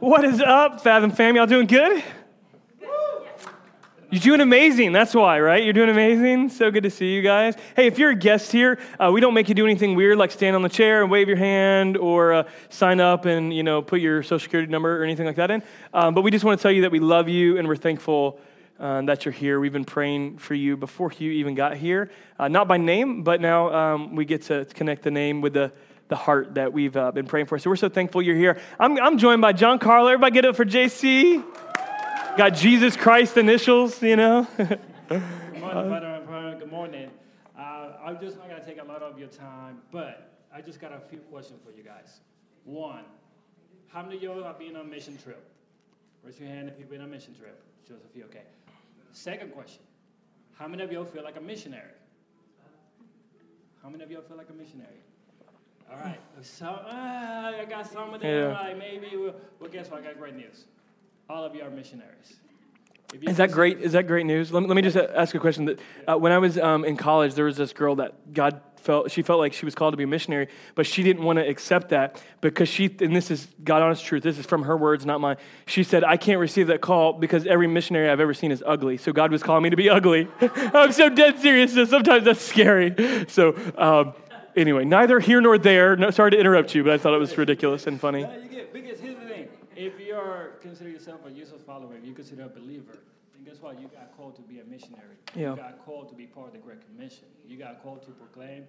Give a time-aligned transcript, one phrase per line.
[0.00, 1.34] What is up, Fathom fam?
[1.34, 2.04] Y'all doing good?
[4.10, 4.92] You're doing amazing.
[4.92, 5.64] That's why, right?
[5.64, 6.50] You're doing amazing.
[6.50, 7.56] So good to see you guys.
[7.74, 10.30] Hey, if you're a guest here, uh, we don't make you do anything weird like
[10.30, 13.82] stand on the chair and wave your hand or uh, sign up and you know
[13.82, 15.64] put your social security number or anything like that in.
[15.92, 18.38] Um, but we just want to tell you that we love you and we're thankful
[18.78, 19.58] uh, that you're here.
[19.58, 23.40] We've been praying for you before you even got here, uh, not by name, but
[23.40, 25.72] now um, we get to connect the name with the
[26.08, 27.58] the heart that we've uh, been praying for.
[27.58, 28.58] So we're so thankful you're here.
[28.80, 30.08] I'm, I'm joined by John Carlo.
[30.08, 31.44] Everybody get up for JC.
[32.36, 34.46] Got Jesus Christ initials, you know.
[34.56, 35.22] Good
[35.58, 36.56] morning, brother.
[36.58, 37.10] Good morning.
[37.58, 40.80] Uh, I'm just not going to take a lot of your time, but I just
[40.80, 42.20] got a few questions for you guys.
[42.64, 43.04] One,
[43.88, 45.44] how many of you have been on a mission trip?
[46.22, 47.60] Raise your hand if you've been on a mission trip.
[47.86, 48.42] Just a few, okay.
[49.12, 49.82] Second question,
[50.54, 51.90] how many of you feel like a missionary?
[53.82, 55.00] How many of you feel like a missionary?
[55.90, 56.18] All right.
[56.42, 58.30] So uh, I got some of them.
[58.30, 58.52] Yeah.
[58.52, 59.16] Like maybe.
[59.16, 60.00] Well, well, guess what?
[60.00, 60.64] I got great news.
[61.28, 62.36] All of you are missionaries.
[63.22, 63.80] Is that great?
[63.80, 64.52] Is that great news?
[64.52, 65.64] Let me, let me just ask a question.
[65.64, 69.10] That uh, when I was um, in college, there was this girl that God felt
[69.10, 71.48] she felt like she was called to be a missionary, but she didn't want to
[71.48, 74.22] accept that because she and this is God honest truth.
[74.22, 75.38] This is from her words, not mine.
[75.64, 78.98] She said, "I can't receive that call because every missionary I've ever seen is ugly.
[78.98, 81.72] So God was calling me to be ugly." I'm so dead serious.
[81.72, 83.24] So sometimes that's scary.
[83.28, 83.56] So.
[83.76, 84.14] Um,
[84.58, 85.94] Anyway, neither here nor there.
[85.94, 88.22] No, sorry to interrupt you, but I thought it was ridiculous and funny.
[88.22, 89.48] Yeah, you get, because here's the thing.
[89.76, 92.98] If you are consider yourself a Jesus follower, if you consider a believer,
[93.32, 93.80] then guess what?
[93.80, 95.14] You got called to be a missionary.
[95.36, 95.50] Yeah.
[95.50, 97.26] You got called to be part of the Great Commission.
[97.46, 98.64] You got called to proclaim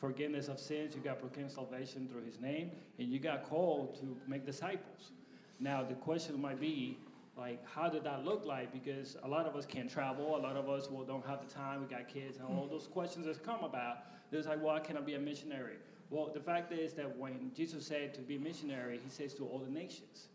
[0.00, 0.96] forgiveness of sins.
[0.96, 5.12] You got proclaim salvation through His name, and you got called to make disciples.
[5.60, 6.98] Now the question might be,
[7.38, 8.72] like, how did that look like?
[8.72, 10.36] Because a lot of us can't travel.
[10.36, 11.80] A lot of us well don't have the time.
[11.80, 13.98] We got kids, and all those questions that come about.
[14.30, 15.76] There's like, why can't I be a missionary?
[16.10, 19.44] Well, the fact is that when Jesus said to be a missionary, He says to
[19.46, 20.28] all the nations,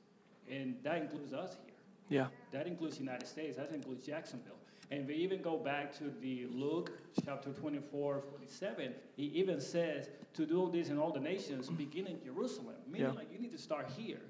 [0.49, 1.73] and that includes us here.
[2.09, 2.27] Yeah.
[2.51, 3.57] That includes the United States.
[3.57, 4.57] That includes Jacksonville.
[4.91, 6.91] And we even go back to the Luke
[7.25, 12.23] chapter 24, 47, he even says to do this in all the nations, begin in
[12.23, 12.75] Jerusalem.
[12.87, 13.13] Meaning, Yeah.
[13.13, 14.21] like, you need to start here.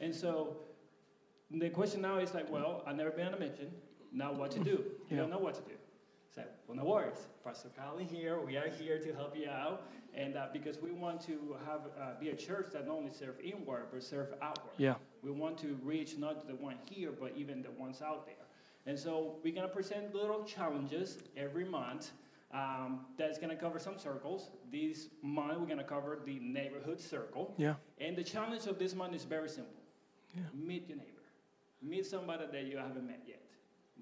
[0.00, 0.56] And so
[1.50, 3.70] the question now is like, well, I've never been on a mission.
[4.12, 4.70] Now what to do?
[4.70, 5.16] You Yeah.
[5.18, 5.76] don't know what to do.
[6.34, 7.26] So, well, no worries.
[7.44, 8.40] Pastor Colin here.
[8.40, 9.82] We are here to help you out.
[10.14, 13.38] And uh, because we want to have uh, be a church that not only serve
[13.40, 14.74] inward, but serve outward.
[14.76, 14.94] Yeah.
[15.22, 18.34] We want to reach not the one here, but even the ones out there.
[18.86, 22.10] And so we're going to present little challenges every month
[22.52, 24.50] um, that's going to cover some circles.
[24.72, 27.54] This month, we're going to cover the neighborhood circle.
[27.56, 27.74] Yeah.
[28.00, 29.80] And the challenge of this month is very simple
[30.54, 31.19] meet your neighbor,
[31.82, 33.40] meet somebody that you haven't met yet.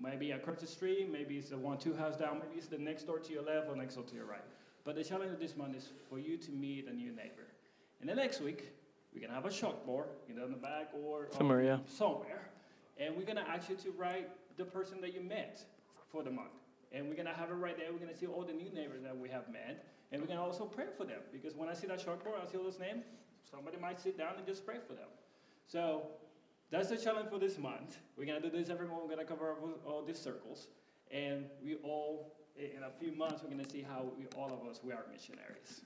[0.01, 3.05] Maybe across the street, maybe it's the one two house down, maybe it's the next
[3.05, 4.45] door to your left or next door to your right.
[4.85, 7.47] But the challenge of this month is for you to meet a new neighbor.
[8.01, 8.73] And the next week,
[9.13, 11.79] we're gonna have a chalkboard, either in the back or Somewhere, yeah.
[11.87, 12.51] somewhere,
[12.97, 15.65] and we're gonna ask you to write the person that you met
[16.11, 16.53] for the month.
[16.93, 17.93] And we're gonna have it right there.
[17.93, 20.65] We're gonna see all the new neighbors that we have met, and we're gonna also
[20.65, 23.05] pray for them because when I see that chalkboard, I see all those names.
[23.51, 25.09] Somebody might sit down and just pray for them.
[25.67, 26.03] So
[26.71, 27.99] that's the challenge for this month.
[28.17, 29.03] We're gonna do this every month.
[29.05, 29.55] We're gonna cover
[29.87, 30.69] all- these circles,
[31.11, 34.81] and we all in a few months we're gonna see how we, all of us
[34.83, 35.83] we are missionaries.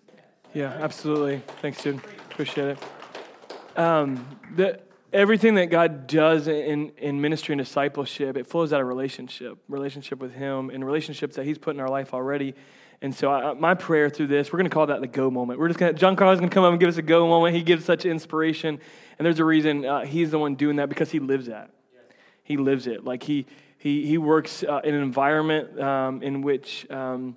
[0.55, 1.43] Yeah, absolutely.
[1.61, 2.01] Thanks, dude.
[2.31, 3.79] Appreciate it.
[3.79, 4.81] Um, the,
[5.13, 10.19] everything that God does in, in ministry and discipleship, it flows out of relationship, relationship
[10.19, 12.55] with Him, and relationships that He's put in our life already.
[13.03, 15.59] And so, I, my prayer through this, we're going to call that the go moment.
[15.59, 17.03] We're just going to, John Carlos is going to come up and give us a
[17.03, 17.57] go moment.
[17.57, 18.79] He gives such inspiration.
[19.19, 21.71] And there's a reason uh, he's the one doing that because he lives that.
[22.45, 23.05] He lives it.
[23.05, 23.47] Like he,
[23.79, 27.37] he, he works uh, in an environment um, in which um,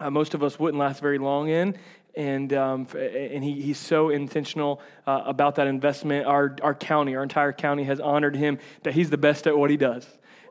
[0.00, 1.76] uh, most of us wouldn't last very long in.
[2.16, 6.26] And, um, and he, he's so intentional uh, about that investment.
[6.26, 9.70] Our, our county, our entire county has honored him that he's the best at what
[9.70, 10.04] he does.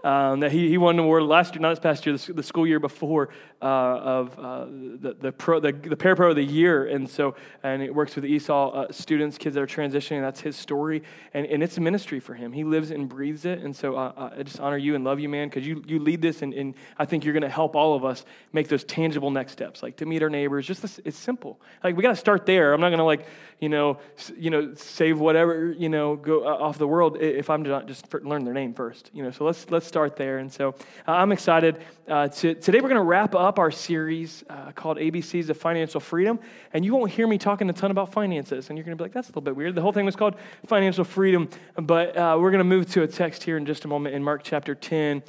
[0.03, 2.43] Um, that he, he won an award last year, not this past year, the, the
[2.43, 3.29] school year before,
[3.61, 6.85] uh, of uh, the, the, pro, the, the parapro of the year.
[6.87, 10.21] And so, and it works with ESOL uh, students, kids that are transitioning.
[10.21, 11.01] That's his story.
[11.33, 12.53] And, and it's a ministry for him.
[12.53, 13.59] He lives and breathes it.
[13.59, 15.99] And so uh, uh, I just honor you and love you, man, because you, you
[15.99, 16.41] lead this.
[16.41, 18.23] And, and I think you're going to help all of us
[18.53, 20.67] make those tangible next steps, like to meet our neighbors.
[20.67, 21.59] Just this, it's simple.
[21.83, 22.73] Like we got to start there.
[22.73, 23.25] I'm not going to like,
[23.59, 23.97] you know,
[24.37, 28.13] you know, save whatever, you know, go uh, off the world if I'm not just
[28.13, 29.31] learn their name first, you know.
[29.31, 30.37] So let's let's start there.
[30.37, 30.75] And so
[31.07, 31.79] uh, I'm excited.
[32.07, 35.99] Uh, to, today we're going to wrap up our series uh, called ABCs of Financial
[35.99, 36.39] Freedom,
[36.73, 39.05] and you won't hear me talking a ton about finances, and you're going to be
[39.05, 39.75] like, that's a little bit weird.
[39.75, 40.35] The whole thing was called
[40.65, 43.87] Financial Freedom, but uh, we're going to move to a text here in just a
[43.87, 45.23] moment in Mark chapter 10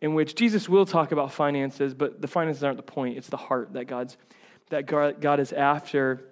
[0.00, 3.16] in which Jesus will talk about finances, but the finances aren't the point.
[3.16, 4.16] It's the heart that God's
[4.68, 6.24] that God God is after.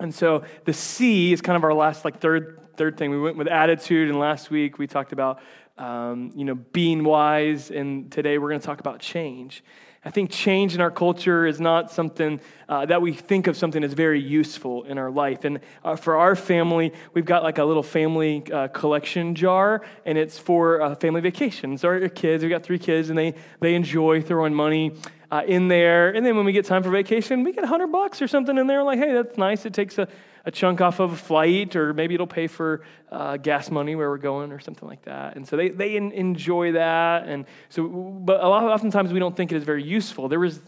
[0.00, 3.10] And so the C is kind of our last, like, third, third thing.
[3.10, 5.40] We went with attitude, and last week we talked about,
[5.78, 9.62] um, you know, being wise, and today we're going to talk about change.
[10.04, 13.82] I think change in our culture is not something uh, that we think of something
[13.82, 15.44] as very useful in our life.
[15.44, 20.16] And uh, for our family, we've got like a little family uh, collection jar, and
[20.16, 21.84] it's for uh, family vacations.
[21.84, 24.92] Our kids, we've got three kids, and they, they enjoy throwing money
[25.30, 26.10] uh, in there.
[26.10, 28.66] And then when we get time for vacation, we get 100 bucks or something in
[28.66, 28.82] there.
[28.82, 29.66] Like, hey, that's nice.
[29.66, 30.08] It takes a,
[30.44, 34.08] a chunk off of a flight, or maybe it'll pay for uh, gas money where
[34.08, 35.36] we're going, or something like that.
[35.36, 37.26] And so they, they enjoy that.
[37.26, 40.28] And so, but a lot, of, oftentimes we don't think it is very useful.
[40.28, 40.60] There was,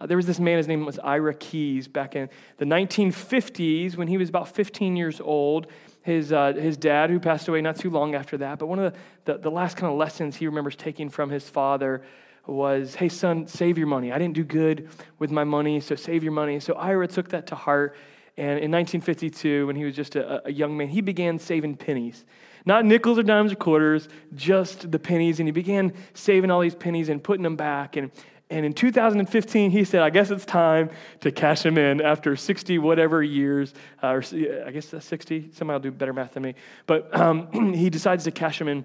[0.00, 2.28] uh, there was this man, his name was Ira Keys, back in
[2.58, 5.66] the 1950s when he was about 15 years old.
[6.02, 8.92] His, uh, his dad, who passed away not too long after that, but one of
[8.92, 12.02] the, the, the last kind of lessons he remembers taking from his father
[12.46, 14.12] was, hey, son, save your money.
[14.12, 14.88] I didn't do good
[15.18, 16.60] with my money, so save your money.
[16.60, 17.96] So Ira took that to heart.
[18.36, 22.24] And in 1952, when he was just a, a young man, he began saving pennies.
[22.66, 25.38] Not nickels or dimes or quarters, just the pennies.
[25.38, 27.96] And he began saving all these pennies and putting them back.
[27.96, 28.10] And,
[28.50, 30.90] and in 2015, he said, I guess it's time
[31.20, 33.72] to cash them in after 60 whatever years,
[34.02, 34.24] uh, or
[34.66, 35.50] I guess that's 60.
[35.52, 36.54] Somebody will do better math than me.
[36.86, 38.84] But um, he decides to cash them in.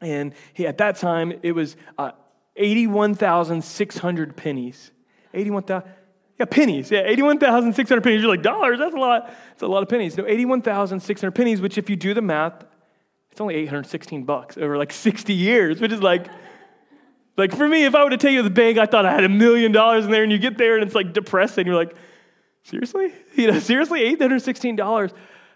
[0.00, 2.12] And he, at that time, it was uh,
[2.56, 4.92] 81,600 pennies.
[5.34, 5.90] 81,000.
[6.38, 6.90] Yeah, pennies.
[6.90, 8.20] Yeah, 81,600 pennies.
[8.22, 8.78] You're like, dollars?
[8.78, 9.26] That's a lot.
[9.48, 10.16] That's a lot of pennies.
[10.16, 12.64] No, 81,600 pennies, which if you do the math,
[13.32, 16.26] it's only 816 bucks over like 60 years, which is like,
[17.36, 19.24] like for me, if I were to take you the bank, I thought I had
[19.24, 21.66] a million dollars in there, and you get there and it's like depressing.
[21.66, 21.96] You're like,
[22.62, 23.12] seriously?
[23.34, 25.12] You know, seriously, $816?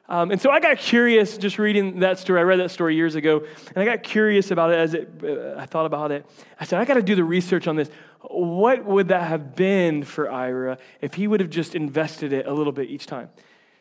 [0.09, 2.41] Um, and so I got curious just reading that story.
[2.41, 5.55] I read that story years ago, and I got curious about it as it, uh,
[5.59, 6.27] I thought about it.
[6.59, 7.89] I said, I got to do the research on this.
[8.21, 12.53] What would that have been for Ira if he would have just invested it a
[12.53, 13.31] little bit each time?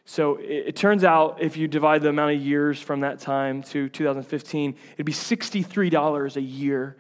[0.06, 3.64] So it, it turns out if you divide the amount of years from that time
[3.64, 6.98] to 2015, it'd be $63 a year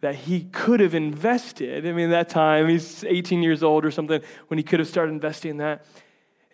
[0.00, 1.86] that he could have invested.
[1.86, 5.12] I mean, that time, he's 18 years old or something, when he could have started
[5.12, 5.84] investing in that.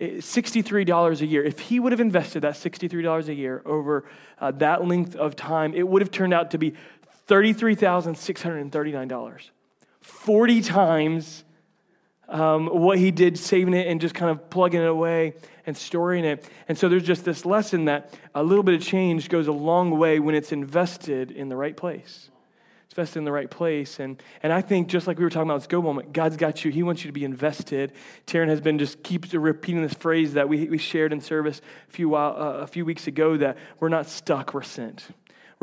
[0.03, 1.45] $63 a year.
[1.45, 4.05] If he would have invested that $63 a year over
[4.41, 6.73] uh, that length of time, it would have turned out to be
[7.29, 9.51] $33,639.
[10.01, 11.45] 40 times
[12.29, 15.35] um, what he did saving it and just kind of plugging it away
[15.67, 16.49] and storing it.
[16.67, 19.97] And so there's just this lesson that a little bit of change goes a long
[19.99, 22.32] way when it's invested in the right place
[22.93, 23.99] invested in the right place.
[23.99, 26.65] And, and I think, just like we were talking about this go moment, God's got
[26.65, 26.71] you.
[26.71, 27.93] He wants you to be invested.
[28.27, 31.93] Taryn has been just keeps repeating this phrase that we, we shared in service a
[31.93, 35.09] few, while, uh, a few weeks ago that we're not stuck, we're sent.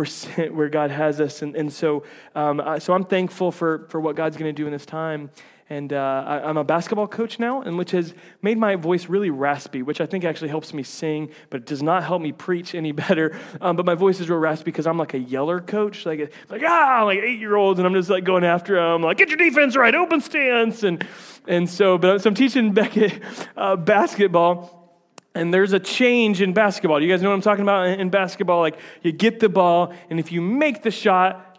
[0.06, 1.42] Sent where God has us.
[1.42, 2.04] And, and so,
[2.36, 5.30] um, so I'm thankful for, for what God's going to do in this time.
[5.72, 9.30] And uh, I, am a basketball coach now, and which has made my voice really
[9.30, 12.74] raspy, which I think actually helps me sing, but it does not help me preach
[12.74, 13.40] any better.
[13.62, 16.64] Um, but my voice is real raspy because I'm like a yeller coach, like like
[16.66, 19.38] ah, like eight year olds, and I'm just like going after them, like get your
[19.38, 21.06] defense right, open stance, and
[21.48, 22.00] and so.
[22.00, 23.22] But so I'm teaching Beckett
[23.56, 24.79] uh, basketball.
[25.36, 27.02] And there's a change in basketball.
[27.02, 28.62] You guys know what I'm talking about in basketball?
[28.62, 31.50] Like you get the ball, and if you make the shot,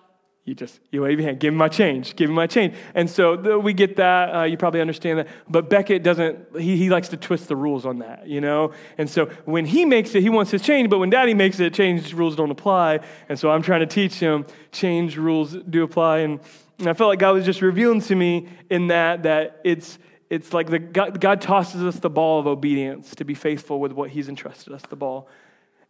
[0.50, 2.74] you just you wave your hand give him my change give him my change.
[2.94, 5.28] And so the, we get that uh, you probably understand that.
[5.48, 8.72] But beckett doesn't he, he likes to twist the rules on that you know?
[8.98, 11.72] And so when he makes it he wants his change but when daddy makes it
[11.74, 13.00] change rules don't apply.
[13.28, 16.18] And so i'm trying to teach him change rules do apply.
[16.20, 16.40] And,
[16.78, 19.98] and i felt like god was just revealing to me in that that it's
[20.30, 23.92] it's like the god, god tosses us the ball of obedience to be faithful with
[23.92, 25.28] what he's entrusted us the ball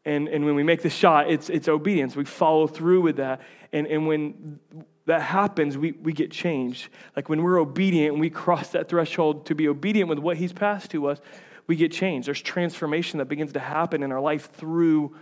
[0.04, 2.16] and, and when we make the shot, it's, it's obedience.
[2.16, 3.40] We follow through with that.
[3.72, 4.58] And, and when
[5.06, 6.88] that happens, we, we get changed.
[7.14, 10.52] Like when we're obedient and we cross that threshold to be obedient with what He's
[10.52, 11.20] passed to us,
[11.66, 12.28] we get changed.
[12.28, 15.14] There's transformation that begins to happen in our life through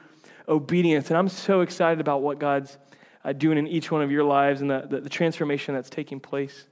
[0.49, 1.09] obedience.
[1.09, 2.79] And I'm so excited about what God's
[3.25, 6.21] uh, doing in each one of your lives and the, the, the transformation that's taking
[6.21, 6.67] place.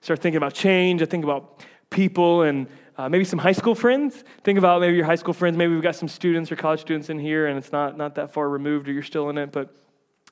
[0.00, 1.00] Start thinking about change.
[1.00, 2.66] I think about people and
[2.98, 4.24] uh, maybe some high school friends.
[4.42, 5.56] Think about maybe your high school friends.
[5.56, 8.32] Maybe we've got some students or college students in here, and it's not, not that
[8.32, 9.52] far removed, or you're still in it.
[9.52, 9.74] But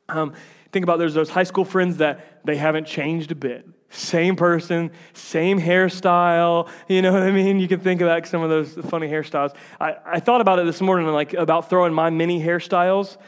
[0.08, 0.34] um,
[0.72, 3.66] think about there's those high school friends that they haven't changed a bit.
[3.90, 6.68] Same person, same hairstyle.
[6.88, 7.60] You know what I mean?
[7.60, 9.54] You can think about some of those funny hairstyles.
[9.80, 13.18] I, I thought about it this morning, like about throwing my mini hairstyles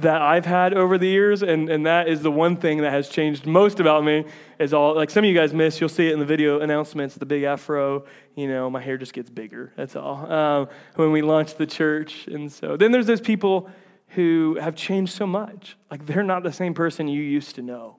[0.00, 3.08] that I've had over the years, and, and that is the one thing that has
[3.08, 4.24] changed most about me.
[4.58, 5.80] Is all like some of you guys miss.
[5.80, 7.14] You'll see it in the video announcements.
[7.16, 8.04] The big afro.
[8.36, 9.72] You know, my hair just gets bigger.
[9.76, 10.30] That's all.
[10.30, 13.70] Um, when we launched the church, and so then there's those people
[14.08, 15.76] who have changed so much.
[15.90, 17.96] Like they're not the same person you used to know.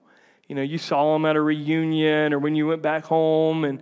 [0.47, 3.81] You know, you saw them at a reunion or when you went back home, and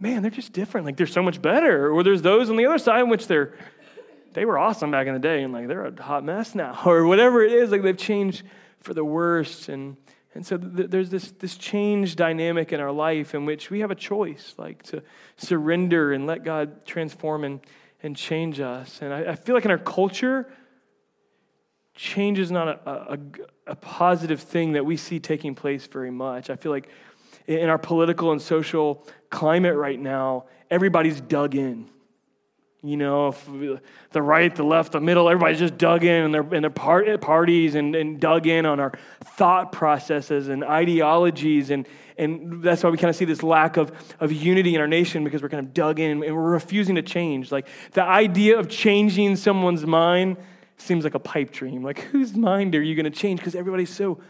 [0.00, 0.86] man, they're just different.
[0.86, 1.90] Like they're so much better.
[1.90, 3.54] Or there's those on the other side in which they're
[4.38, 7.06] they were awesome back in the day and like they're a hot mess now or
[7.06, 8.44] whatever it is like they've changed
[8.78, 9.96] for the worst and
[10.34, 13.90] and so th- there's this this change dynamic in our life in which we have
[13.90, 15.02] a choice like to
[15.36, 17.60] surrender and let god transform and
[18.04, 20.46] and change us and i, I feel like in our culture
[21.96, 23.18] change is not a, a,
[23.66, 26.48] a positive thing that we see taking place very much.
[26.48, 26.88] I feel like
[27.48, 31.90] in our political and social climate right now everybody's dug in
[32.82, 33.34] you know,
[34.12, 37.20] the right, the left, the middle, everybody's just dug in and their, in their part,
[37.20, 38.92] parties and, and dug in on our
[39.36, 41.70] thought processes and ideologies.
[41.70, 44.86] And, and that's why we kind of see this lack of, of unity in our
[44.86, 47.50] nation because we're kind of dug in and we're refusing to change.
[47.50, 50.36] Like the idea of changing someone's mind
[50.76, 51.82] seems like a pipe dream.
[51.82, 53.40] Like, whose mind are you going to change?
[53.40, 54.20] Because everybody's so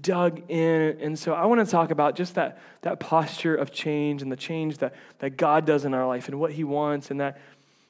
[0.00, 0.98] dug in.
[1.00, 4.36] And so I want to talk about just that, that posture of change and the
[4.36, 7.38] change that, that God does in our life and what He wants and that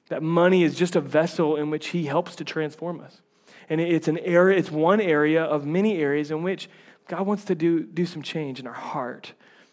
[0.08, 3.20] that money is just a vessel in which He helps to transform us.
[3.68, 6.68] And it's an area, it's one area of many areas in which
[7.08, 9.32] God wants to do, do some change in our heart.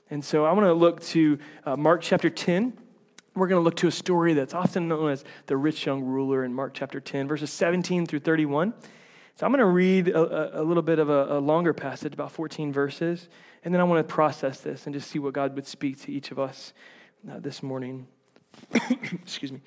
[0.10, 2.74] And so I want to look to uh, Mark chapter 10.
[3.36, 6.44] We're going to look to a story that's often known as the rich young ruler
[6.44, 8.74] in Mark chapter 10, verses 17 through 31.
[9.36, 12.32] So I'm going to read a, a little bit of a, a, longer passage, about
[12.32, 13.30] 14 verses,
[13.64, 16.12] and then I want to process this and just see what God would speak to
[16.12, 16.74] each of us
[17.32, 18.06] uh, this morning.
[18.74, 19.62] Excuse me.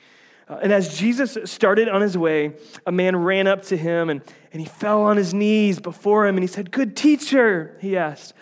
[0.48, 2.52] Uh, and as Jesus started on his way,
[2.86, 4.22] a man ran up to him and,
[4.52, 8.32] and he fell on his knees before him and he said, Good teacher, he asked,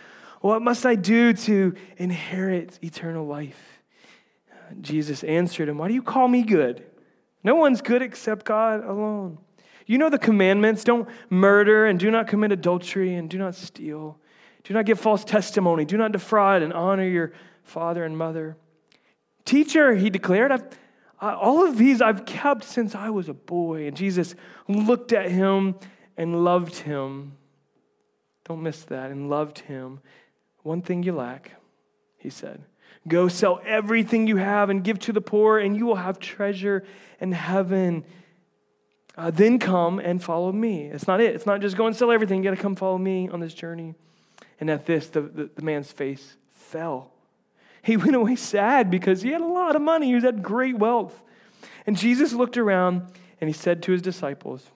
[0.41, 3.81] What must I do to inherit eternal life?
[4.53, 6.85] Uh, Jesus answered him, Why do you call me good?
[7.43, 9.39] No one's good except God alone.
[9.87, 14.19] You know the commandments don't murder and do not commit adultery and do not steal.
[14.63, 15.85] Do not give false testimony.
[15.85, 17.33] Do not defraud and honor your
[17.63, 18.57] father and mother.
[19.45, 20.65] Teacher, he declared, I've
[21.33, 23.87] all of these I've kept since I was a boy.
[23.87, 24.35] And Jesus
[24.69, 25.77] looked at him
[26.17, 27.37] and loved him.
[28.45, 29.11] Don't miss that.
[29.11, 30.01] And loved him.
[30.63, 31.53] One thing you lack,
[32.19, 32.63] he said.
[33.07, 36.85] Go sell everything you have and give to the poor, and you will have treasure
[37.21, 38.05] in heaven.
[39.17, 40.87] Uh, then come and follow me.
[40.87, 41.35] It's not it.
[41.35, 42.43] It's not just go and sell everything.
[42.43, 43.95] You got to come follow me on this journey.
[44.59, 47.14] And at this, the, the, the man's face fell
[47.85, 50.07] he went away sad because he had a lot of money.
[50.07, 51.23] He had great wealth.
[51.87, 53.03] And Jesus looked around
[53.41, 54.71] and he said to his disciples,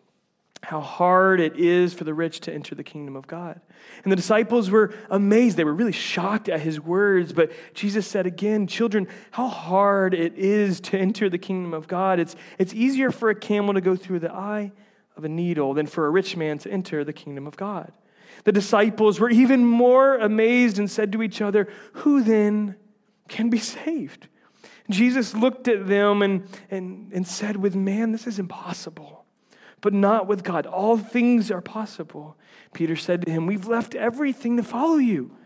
[0.63, 3.61] how hard it is for the rich to enter the kingdom of God.
[4.03, 5.57] And the disciples were amazed.
[5.57, 7.33] They were really shocked at his words.
[7.33, 12.19] But Jesus said again, Children, how hard it is to enter the kingdom of God.
[12.19, 14.73] It's, it's easier for a camel to go through the eye
[15.17, 17.93] of a needle than for a rich man to enter the kingdom of God.
[18.45, 22.77] The disciples were even more amazed and said to each other, Who then
[23.29, 24.29] can be saved.
[24.91, 29.25] Jesus looked at them and, and, and said, With man, this is impossible,
[29.81, 30.67] but not with God.
[30.67, 32.37] All things are possible.
[32.73, 35.37] Peter said to him, We've left everything to follow you.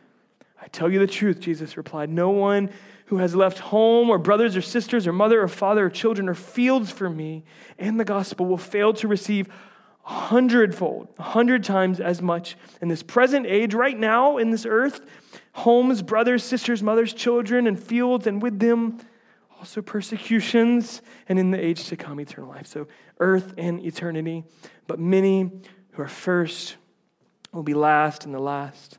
[0.61, 2.09] I tell you the truth, Jesus replied.
[2.09, 2.71] No one
[3.07, 6.35] who has left home or brothers or sisters or mother or father or children or
[6.35, 7.45] fields for me
[7.79, 9.49] and the gospel will fail to receive
[10.03, 15.01] hundredfold, a hundred times as much in this present age, right now in this earth,
[15.53, 18.99] homes, brothers, sisters, mothers, children, and fields, and with them
[19.59, 22.67] also persecutions, and in the age to come, eternal life.
[22.67, 22.89] So,
[23.21, 24.43] earth and eternity.
[24.89, 25.53] But many
[25.93, 26.75] who are first
[27.53, 28.99] will be last, and the last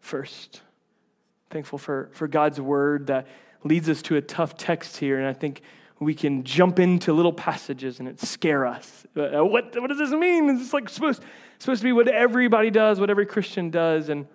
[0.00, 0.62] first.
[1.50, 3.28] Thankful for, for God's word that
[3.62, 5.62] leads us to a tough text here, and I think
[5.98, 9.06] we can jump into little passages and it scare us.
[9.16, 10.50] Uh, what, what does this mean?
[10.50, 11.22] It's like supposed,
[11.58, 14.08] supposed to be what everybody does, what every Christian does.
[14.08, 14.26] And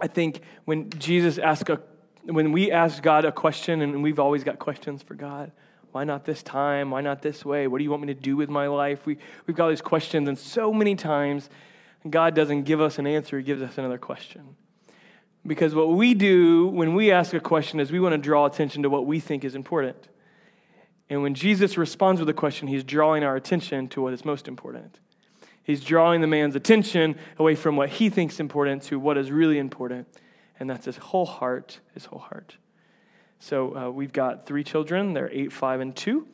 [0.00, 1.80] I think when Jesus asked a,
[2.24, 5.52] when we ask God a question, and we've always got questions for God,
[5.92, 6.90] why not this time?
[6.90, 7.68] Why not this way?
[7.68, 9.06] What do you want me to do with my life?
[9.06, 11.48] We, we've got all these questions, and so many times
[12.10, 14.56] God doesn't give us an answer, He gives us another question.
[15.46, 18.82] Because what we do when we ask a question is we want to draw attention
[18.82, 20.08] to what we think is important.
[21.10, 24.48] And when Jesus responds with a question, He's drawing our attention to what is most
[24.48, 24.98] important.
[25.62, 29.58] He's drawing the man's attention away from what he thinks important to what is really
[29.58, 30.06] important,
[30.60, 32.56] and that's his whole heart, his whole heart.
[33.38, 35.14] So uh, we've got three children.
[35.14, 36.26] They're eight, five, and two.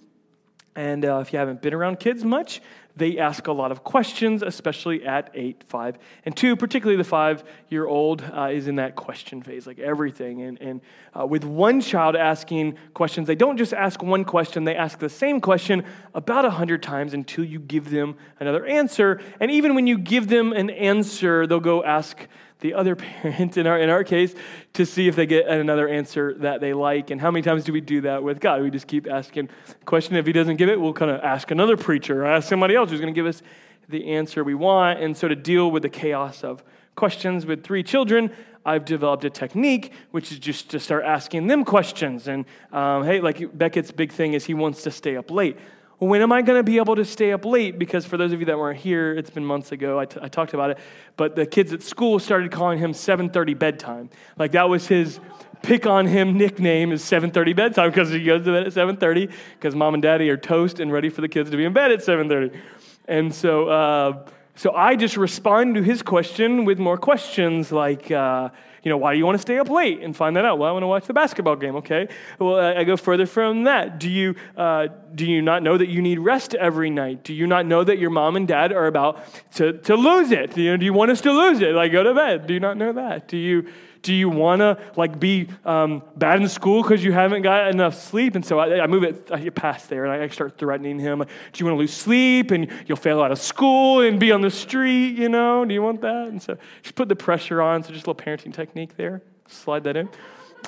[0.80, 2.62] And uh, if you haven't been around kids much,
[2.96, 6.56] they ask a lot of questions, especially at eight, five, and two.
[6.56, 10.40] Particularly the five year old uh, is in that question phase, like everything.
[10.40, 10.80] And, and
[11.14, 15.10] uh, with one child asking questions, they don't just ask one question, they ask the
[15.10, 15.84] same question
[16.14, 19.20] about a hundred times until you give them another answer.
[19.38, 22.26] And even when you give them an answer, they'll go ask
[22.60, 24.34] the other parent, in our, in our case,
[24.74, 27.10] to see if they get another answer that they like.
[27.10, 28.62] And how many times do we do that with God?
[28.62, 29.48] We just keep asking
[29.84, 30.16] question.
[30.16, 32.90] If He doesn't give it, we'll kind of ask another preacher or ask somebody else
[32.90, 33.42] who's going to give us
[33.88, 35.00] the answer we want.
[35.00, 36.62] And so to deal with the chaos of
[36.94, 38.30] questions with three children,
[38.64, 42.28] I've developed a technique, which is just to start asking them questions.
[42.28, 45.56] And um, hey, like Beckett's big thing is he wants to stay up late
[46.00, 47.78] when am I going to be able to stay up late?
[47.78, 49.99] Because for those of you that weren't here, it's been months ago.
[49.99, 50.78] I, t- I talked about it,
[51.16, 54.11] but the kids at school started calling him 7:30 bedtime.
[54.38, 55.21] Like that was his
[55.62, 59.75] pick on him nickname is 7:30 bedtime because he goes to bed at 7:30 because
[59.75, 62.00] mom and daddy are toast and ready for the kids to be in bed at
[62.02, 62.59] 7:30.
[63.07, 64.25] And so, uh,
[64.60, 68.10] so I just respond to his question with more questions like.
[68.10, 68.50] Uh,
[68.82, 70.58] you know, why do you want to stay up late and find that out?
[70.58, 71.76] Well, I want to watch the basketball game.
[71.76, 72.08] Okay.
[72.38, 73.98] Well, I go further from that.
[73.98, 77.22] Do you uh, do you not know that you need rest every night?
[77.22, 79.22] Do you not know that your mom and dad are about
[79.56, 80.56] to to lose it?
[80.56, 81.74] You do you want us to lose it?
[81.74, 82.46] Like go to bed.
[82.46, 83.28] Do you not know that?
[83.28, 83.66] Do you
[84.02, 87.95] do you want to like be um, bad in school because you haven't got enough
[87.95, 88.35] sleep?
[88.35, 91.19] And so I, I move it I past there and I start threatening him.
[91.19, 94.40] Do you want to lose sleep and you'll fail out of school and be on
[94.40, 95.19] the street?
[95.19, 96.28] You know, do you want that?
[96.28, 97.83] And so just put the pressure on.
[97.83, 99.23] So just a little parenting technique there.
[99.49, 100.09] Slide that in.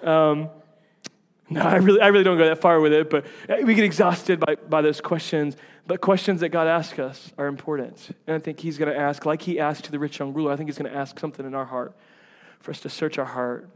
[0.03, 0.51] Um,
[1.49, 3.27] no, I really, I really don't go that far with it, but
[3.65, 5.57] we get exhausted by, by those questions.
[5.87, 8.15] But questions that God asks us are important.
[8.27, 10.53] And I think He's going to ask, like He asked to the rich young ruler,
[10.53, 11.95] I think He's going to ask something in our heart
[12.63, 13.69] for us to search our heart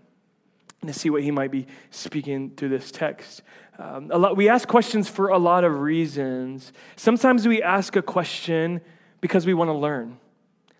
[0.80, 3.42] and to see what he might be speaking through this text.
[3.78, 6.72] Um, a lot, we ask questions for a lot of reasons.
[6.96, 8.80] Sometimes we ask a question
[9.20, 10.18] because we want to learn.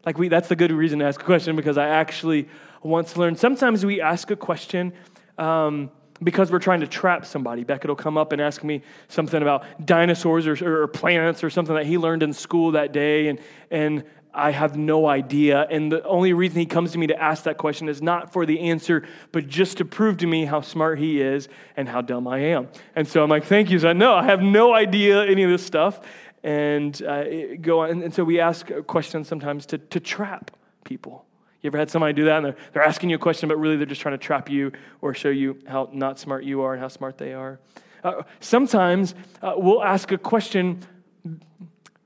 [0.04, 2.48] Like we, that's the good reason to ask a question because I actually
[2.82, 3.36] want to learn.
[3.36, 4.92] Sometimes we ask a question
[5.36, 5.90] um,
[6.22, 7.64] because we're trying to trap somebody.
[7.64, 11.86] Beckett will come up and ask me something about dinosaurs or, or, or something that
[11.86, 14.04] he learned in school that day, and and
[14.36, 15.66] I have no idea.
[15.70, 18.44] And the only reason he comes to me to ask that question is not for
[18.44, 22.28] the answer, but just to prove to me how smart he is and how dumb
[22.28, 22.68] I am.
[22.94, 23.78] And so I'm like, thank you.
[23.78, 26.00] So I know I have no idea any of this stuff.
[26.42, 28.02] And uh, go on.
[28.02, 30.50] And so we ask questions sometimes to, to trap
[30.84, 31.25] people.
[31.62, 33.76] You ever had somebody do that and they're, they're asking you a question, but really
[33.76, 34.70] they're just trying to trap you
[35.00, 37.58] or show you how not smart you are and how smart they are?
[38.04, 40.80] Uh, sometimes uh, we'll ask a question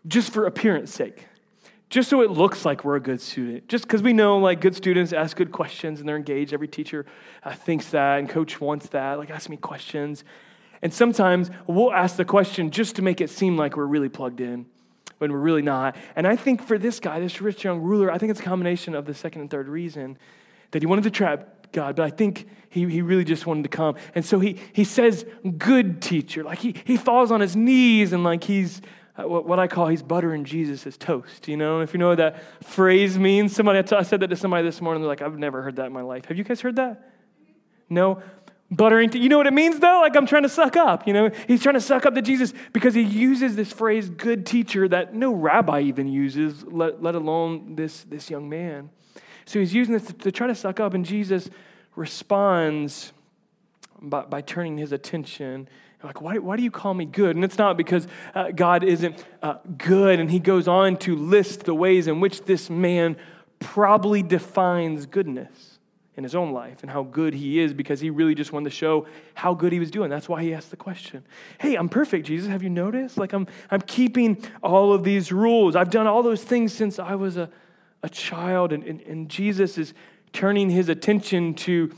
[0.07, 1.27] just for appearance sake
[1.91, 3.69] just so it looks like we're a good student.
[3.69, 6.55] Just because we know like good students ask good questions and they're engaged.
[6.55, 7.05] Every teacher
[7.43, 9.19] uh, thinks that and coach wants that.
[9.19, 10.25] Like, ask me questions.
[10.83, 14.41] And sometimes we'll ask the question just to make it seem like we're really plugged
[14.41, 14.67] in
[15.19, 15.97] when we're really not.
[16.17, 18.95] And I think for this guy, this rich young ruler, I think it's a combination
[18.95, 20.17] of the second and third reason
[20.71, 23.69] that he wanted to trap God, but I think he, he really just wanted to
[23.69, 23.97] come.
[24.15, 25.27] And so he, he says,
[25.59, 26.43] good teacher.
[26.43, 28.81] Like he, he falls on his knees and like he's
[29.25, 31.49] Uh, what I call he's buttering Jesus' as toast.
[31.49, 34.65] You know, if you know what that phrase means, somebody I, said that to somebody
[34.65, 35.03] this morning.
[35.03, 36.27] They're like, I've never heard that in my life.
[36.27, 37.11] Have you guys heard that?
[37.89, 38.23] No,
[38.71, 39.13] buttering.
[39.13, 40.01] You know what it means though?
[40.01, 41.07] Like I'm trying to suck up.
[41.07, 44.47] You know, he's trying to suck up to Jesus because he uses this phrase "good
[44.47, 48.91] teacher" that no rabbi even uses, let, let alone this this young man.
[49.45, 51.51] So he's using this to, to try to suck up, and Jesus
[51.97, 53.13] responds
[54.01, 55.69] by, by turning his attention
[56.03, 57.37] like, why, why do you call me good?
[57.37, 60.19] And it's not because uh, God isn't uh, good.
[60.19, 63.17] And he goes on to list the ways in which this man
[63.59, 65.79] probably defines goodness
[66.17, 68.77] in his own life and how good he is because he really just wanted to
[68.77, 70.11] show how good he was doing.
[70.11, 71.25] That's why he asked the question
[71.59, 72.49] Hey, I'm perfect, Jesus.
[72.49, 73.17] Have you noticed?
[73.17, 75.77] Like, I'm, I'm keeping all of these rules.
[75.77, 77.51] I've done all those things since I was a,
[78.03, 78.73] a child.
[78.73, 79.95] And, and, and Jesus is
[80.33, 81.91] turning his attention to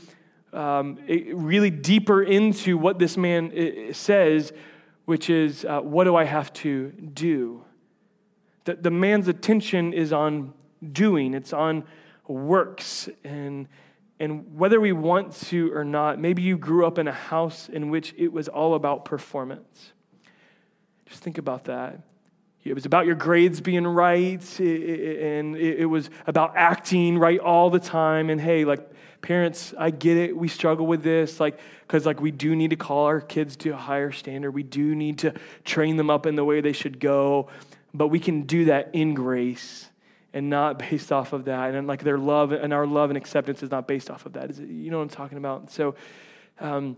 [0.53, 4.53] um, really deeper into what this man says,
[5.05, 7.63] which is, uh, What do I have to do?
[8.65, 10.53] The, the man's attention is on
[10.91, 11.83] doing, it's on
[12.27, 13.09] works.
[13.23, 13.67] And,
[14.19, 17.89] and whether we want to or not, maybe you grew up in a house in
[17.89, 19.91] which it was all about performance.
[21.05, 21.99] Just think about that.
[22.63, 27.79] It was about your grades being right, and it was about acting right all the
[27.79, 28.29] time.
[28.29, 28.89] And hey, like
[29.23, 30.37] parents, I get it.
[30.37, 31.57] We struggle with this, like,
[31.87, 34.51] because like we do need to call our kids to a higher standard.
[34.51, 35.33] We do need to
[35.63, 37.47] train them up in the way they should go,
[37.93, 39.89] but we can do that in grace
[40.33, 41.73] and not based off of that.
[41.73, 44.51] And like their love and our love and acceptance is not based off of that.
[44.51, 45.71] Is it, you know what I'm talking about?
[45.71, 45.95] So.
[46.59, 46.97] Um,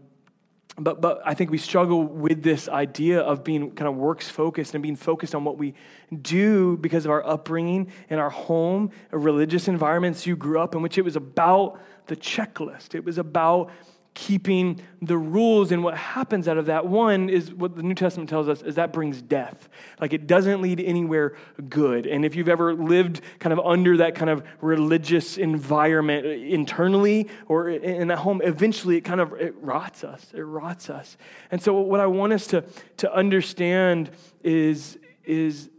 [0.78, 4.74] but, but I think we struggle with this idea of being kind of works focused
[4.74, 5.74] and being focused on what we
[6.22, 10.98] do because of our upbringing and our home, religious environments you grew up in, which
[10.98, 12.96] it was about the checklist.
[12.96, 13.72] It was about
[14.16, 15.74] keeping the rules.
[15.74, 18.76] And what happens out of that, one, is what the New Testament tells us, is
[18.76, 19.68] that brings death.
[20.00, 21.36] Like it doesn't lead anywhere
[21.70, 22.08] good.
[22.08, 27.70] And if you've ever lived kind of under that kind of religious environment internally or
[27.70, 30.26] in that home, eventually it kind of it rots us.
[30.34, 31.18] It rots us.
[31.52, 32.64] And so what I want us to,
[32.98, 34.12] to understand
[34.44, 35.70] is, is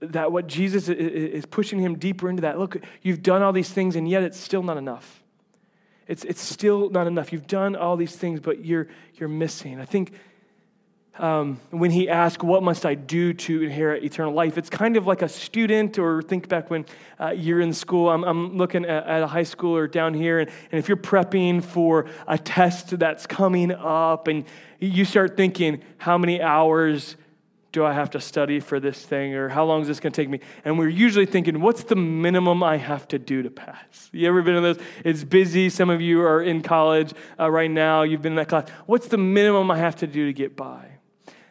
[0.00, 2.58] that what Jesus is pushing him deeper into that.
[2.58, 5.23] Look, you've done all these things, and yet it's still not enough.
[6.06, 7.32] It's, it's still not enough.
[7.32, 9.80] You've done all these things, but you're, you're missing.
[9.80, 10.12] I think
[11.18, 14.58] um, when he asked, What must I do to inherit eternal life?
[14.58, 16.86] It's kind of like a student, or think back when
[17.20, 18.10] uh, you're in school.
[18.10, 21.62] I'm, I'm looking at, at, a high schooler down here, and, and if you're prepping
[21.62, 24.44] for a test that's coming up, and
[24.80, 27.16] you start thinking, How many hours
[27.74, 30.22] do I have to study for this thing or how long is this going to
[30.22, 30.38] take me?
[30.64, 34.08] And we're usually thinking, what's the minimum I have to do to pass?
[34.12, 34.78] You ever been in those?
[35.04, 35.68] It's busy.
[35.68, 38.04] Some of you are in college uh, right now.
[38.04, 38.68] You've been in that class.
[38.86, 40.86] What's the minimum I have to do to get by?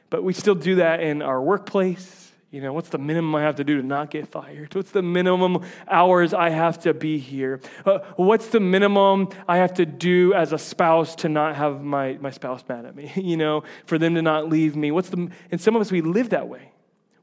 [0.10, 2.23] But we still do that in our workplace
[2.54, 4.76] you know, what's the minimum I have to do to not get fired?
[4.76, 7.60] What's the minimum hours I have to be here?
[7.84, 12.20] Uh, what's the minimum I have to do as a spouse to not have my,
[12.22, 13.12] my spouse mad at me?
[13.34, 14.92] You know, for them to not leave me?
[14.92, 16.72] What's the, and some of us, we live that way.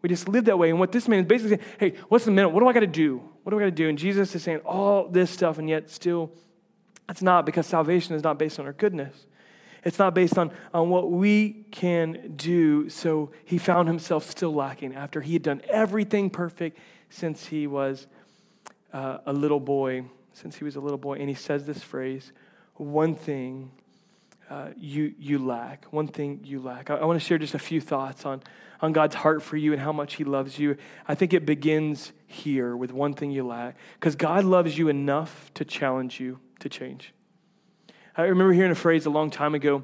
[0.02, 0.70] We just live that way.
[0.70, 2.52] And what this man is basically saying, hey, what's the minimum?
[2.52, 3.22] What do I got to do?
[3.44, 3.88] What do I got to do?
[3.88, 6.32] And Jesus is saying all this stuff, and yet still,
[7.08, 9.14] it's not because salvation is not based on our goodness.
[9.84, 12.88] It's not based on, on what we can do.
[12.88, 18.06] So he found himself still lacking after he had done everything perfect since he was
[18.92, 20.04] uh, a little boy.
[20.32, 21.14] Since he was a little boy.
[21.14, 22.32] And he says this phrase
[22.76, 23.70] one thing
[24.50, 25.84] uh, you, you lack.
[25.92, 26.90] One thing you lack.
[26.90, 28.42] I, I want to share just a few thoughts on,
[28.80, 30.76] on God's heart for you and how much He loves you.
[31.06, 33.76] I think it begins here with one thing you lack.
[33.94, 37.14] Because God loves you enough to challenge you to change.
[38.20, 39.82] I remember hearing a phrase a long time ago,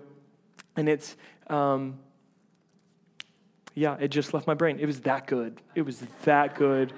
[0.76, 1.98] and it's, um,
[3.74, 4.78] yeah, it just left my brain.
[4.78, 5.60] It was that good.
[5.74, 6.92] It was that good.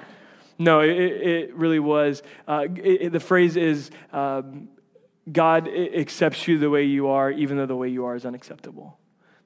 [0.58, 2.22] No, it, it really was.
[2.46, 4.68] Uh, it, the phrase is um,
[5.30, 8.98] God accepts you the way you are, even though the way you are is unacceptable.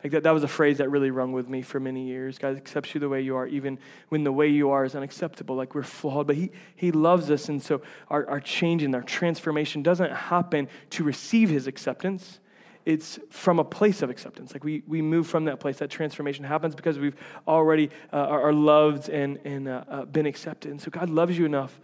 [0.03, 2.39] Like that, that was a phrase that really rung with me for many years.
[2.39, 5.55] God accepts you the way you are, even when the way you are is unacceptable.
[5.55, 7.49] Like we're flawed, but He, he loves us.
[7.49, 12.41] And so our, our change and our transformation doesn't happen to receive His acceptance.
[12.85, 14.53] It's from a place of acceptance.
[14.53, 15.79] Like we, we move from that place.
[15.79, 20.73] That transformation happens because we've already uh, are loved and, and uh, uh, been accepted.
[20.73, 21.81] And so God loves you enough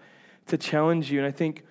[0.48, 1.18] to challenge you.
[1.18, 1.62] And I think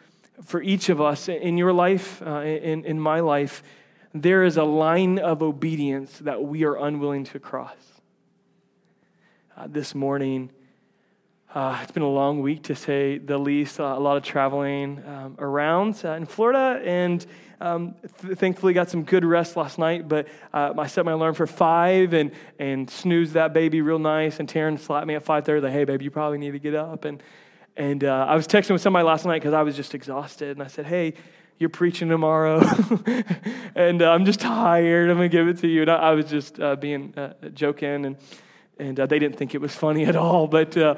[0.46, 3.64] for each of us in your life, uh, in, in my life,
[4.14, 7.76] there is a line of obedience that we are unwilling to cross.
[9.56, 10.52] Uh, this morning,
[11.54, 15.04] uh, it's been a long week to say the least, uh, a lot of traveling
[15.08, 17.26] um, around uh, in Florida, and
[17.60, 20.08] um, th- thankfully got some good rest last night.
[20.08, 24.40] But uh, I set my alarm for five and, and snoozed that baby real nice,
[24.40, 27.06] and Taryn slapped me at 5.30, like, hey, baby, you probably need to get up.
[27.06, 27.24] And,
[27.76, 30.62] and uh, I was texting with somebody last night because I was just exhausted, and
[30.62, 31.14] I said, hey,
[31.58, 32.60] you're preaching tomorrow,
[33.76, 35.10] and uh, I'm just tired.
[35.10, 35.82] I'm gonna give it to you.
[35.82, 38.18] And I, I was just uh, being uh, joking, and
[38.80, 40.78] and uh, they didn't think it was funny at all, but.
[40.78, 40.96] Uh,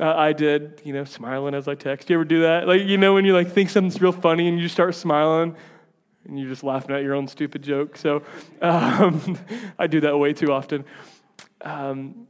[0.00, 2.08] I did, you know, smiling as I text.
[2.08, 2.68] You ever do that?
[2.68, 5.56] Like, you know, when you like think something's real funny and you start smiling,
[6.24, 7.96] and you're just laughing at your own stupid joke.
[7.96, 8.22] So,
[8.62, 9.36] um,
[9.76, 10.84] I do that way too often.
[11.62, 12.27] Um,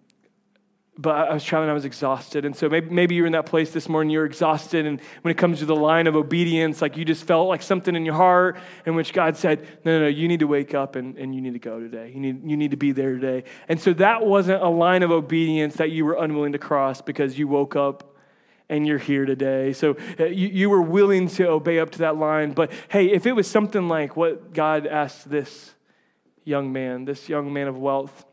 [1.00, 2.44] but I was traveling, I was exhausted.
[2.44, 4.84] And so maybe, maybe you're in that place this morning, you're exhausted.
[4.84, 7.94] And when it comes to the line of obedience, like you just felt like something
[7.94, 10.96] in your heart in which God said, no, no, no, you need to wake up
[10.96, 12.11] and, and you need to go today.
[12.12, 13.44] You need, you need to be there today.
[13.68, 17.38] And so that wasn't a line of obedience that you were unwilling to cross because
[17.38, 18.16] you woke up
[18.68, 19.72] and you're here today.
[19.74, 22.54] So uh, you, you were willing to obey up to that line.
[22.54, 25.74] But hey, if it was something like what God asked this
[26.42, 28.24] young man, this young man of wealth,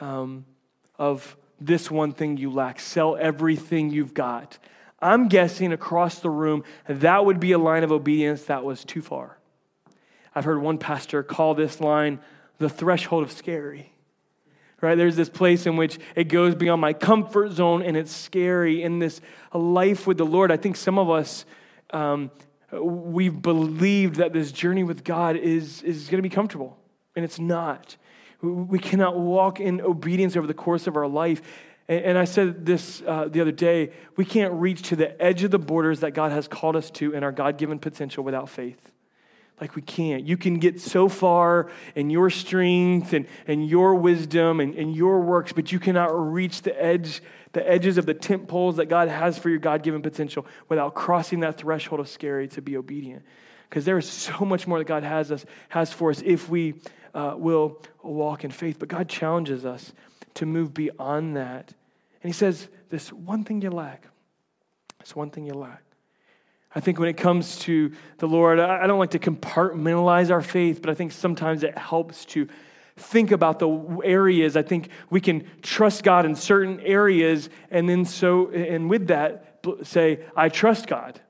[0.00, 0.44] um,
[0.98, 2.80] of this one thing you lack.
[2.80, 4.58] Sell everything you've got.
[5.00, 9.00] I'm guessing across the room that would be a line of obedience that was too
[9.00, 9.38] far.
[10.34, 12.20] I've heard one pastor call this line
[12.58, 13.92] the threshold of scary.
[14.80, 14.94] Right?
[14.94, 18.82] There's this place in which it goes beyond my comfort zone and it's scary.
[18.82, 19.20] In this
[19.52, 21.44] life with the Lord, I think some of us,
[21.90, 22.30] um,
[22.72, 26.76] we've believed that this journey with God is, is going to be comfortable,
[27.16, 27.96] and it's not.
[28.40, 31.42] We cannot walk in obedience over the course of our life.
[31.88, 35.50] And I said this uh, the other day we can't reach to the edge of
[35.50, 38.92] the borders that God has called us to in our God given potential without faith.
[39.60, 40.24] Like we can't.
[40.24, 45.20] You can get so far in your strength and, and your wisdom and, and your
[45.20, 47.22] works, but you cannot reach the edge,
[47.54, 50.94] the edges of the tent poles that God has for your God given potential without
[50.94, 53.24] crossing that threshold of scary to be obedient.
[53.68, 56.74] because there is so much more that God has us has for us if we
[57.14, 58.78] uh, will walk in faith.
[58.78, 59.92] But God challenges us
[60.34, 61.74] to move beyond that.
[62.22, 64.06] And He says, This one thing you lack.
[65.00, 65.82] This one thing you lack.
[66.74, 70.82] I think when it comes to the Lord, I don't like to compartmentalize our faith,
[70.82, 72.46] but I think sometimes it helps to
[72.96, 74.56] think about the areas.
[74.56, 79.64] I think we can trust God in certain areas, and then so, and with that,
[79.82, 81.20] say, I trust God.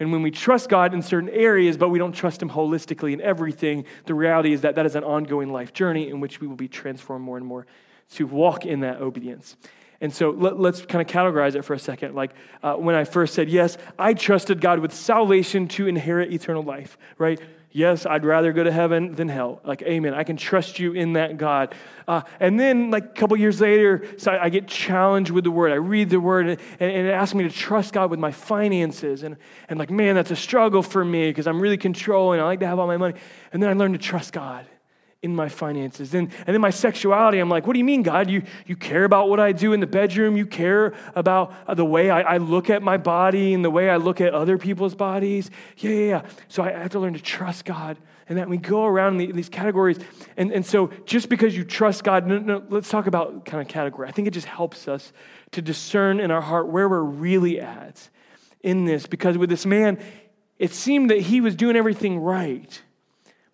[0.00, 3.20] And when we trust God in certain areas, but we don't trust Him holistically in
[3.20, 6.56] everything, the reality is that that is an ongoing life journey in which we will
[6.56, 7.66] be transformed more and more
[8.12, 9.56] to walk in that obedience.
[10.00, 12.14] And so let, us kind of categorize it for a second.
[12.14, 16.62] Like uh, when I first said, yes, I trusted God with salvation to inherit eternal
[16.62, 17.40] life, right?
[17.76, 19.60] Yes, I'd rather go to heaven than hell.
[19.64, 20.14] Like, amen.
[20.14, 21.74] I can trust you in that, God.
[22.06, 25.50] Uh, and then, like a couple years later, so I, I, get challenged with the
[25.50, 25.72] word.
[25.72, 28.30] I read the word, and, and, and, it asks me to trust God with my
[28.30, 29.24] finances.
[29.24, 29.36] And,
[29.68, 32.38] and like, man, that's a struggle for me because I'm really controlling.
[32.38, 33.18] I like to have all my money.
[33.52, 34.66] And then I learned to trust God
[35.24, 36.12] in my finances.
[36.12, 38.28] And, and then my sexuality, I'm like, what do you mean, God?
[38.28, 40.36] You, you care about what I do in the bedroom?
[40.36, 43.88] You care about uh, the way I, I look at my body and the way
[43.88, 45.50] I look at other people's bodies?
[45.78, 46.22] Yeah, yeah, yeah.
[46.48, 47.96] So I have to learn to trust God.
[48.28, 49.98] And that we go around in these categories.
[50.36, 53.68] And, and so just because you trust God, no, no, let's talk about kind of
[53.68, 54.08] category.
[54.08, 55.12] I think it just helps us
[55.52, 58.08] to discern in our heart where we're really at
[58.62, 59.06] in this.
[59.06, 59.98] Because with this man,
[60.58, 62.82] it seemed that he was doing everything right.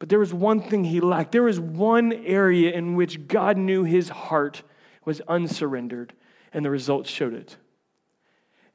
[0.01, 1.31] But there was one thing he lacked.
[1.31, 4.63] There was one area in which God knew his heart
[5.05, 6.15] was unsurrendered,
[6.53, 7.57] and the results showed it.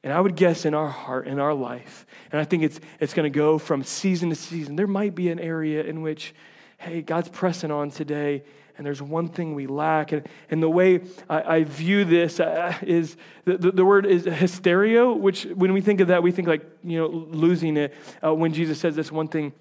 [0.04, 3.12] And I would guess in our heart, in our life, and I think it's, it's
[3.12, 6.32] going to go from season to season, there might be an area in which,
[6.78, 8.44] hey, God's pressing on today,
[8.78, 10.12] and there's one thing we lack.
[10.12, 14.26] And, and the way I, I view this uh, is the, the, the, word is
[14.26, 17.94] hysteria, which when we think of that, we think like, you know, losing it.
[18.22, 19.52] Uh, when Jesus says this one thing,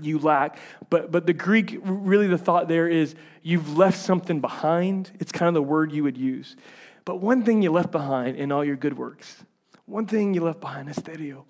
[0.00, 0.58] you lack.
[0.90, 5.10] But, but the Greek, really the thought there is you've left something behind.
[5.20, 6.56] It's kind of the word you would use.
[7.04, 9.44] But one thing you left behind in all your good works,
[9.86, 11.44] one thing you left behind, hysterio.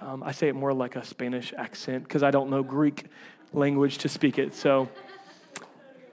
[0.00, 3.04] Um, I say it more like a Spanish accent because I don't know Greek
[3.52, 4.54] language to speak it.
[4.54, 4.88] So,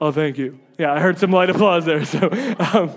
[0.00, 0.60] oh, thank you.
[0.78, 2.04] Yeah, I heard some light applause there.
[2.04, 2.28] So,
[2.72, 2.92] um,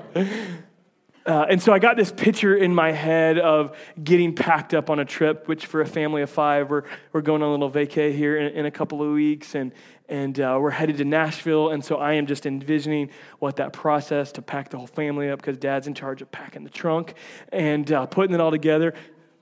[1.26, 5.00] uh, and so I got this picture in my head of getting packed up on
[5.00, 6.84] a trip, which for a family of five, we're,
[7.14, 9.72] we're going on a little vacay here in, in a couple of weeks, and,
[10.08, 11.72] and uh, we're headed to Nashville.
[11.72, 13.10] And so I am just envisioning
[13.40, 16.64] what that process to pack the whole family up because dad's in charge of packing
[16.64, 17.16] the trunk
[17.52, 18.94] and uh, putting it all together.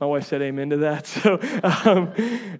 [0.03, 1.07] My wife said amen to that.
[1.23, 2.11] So, um,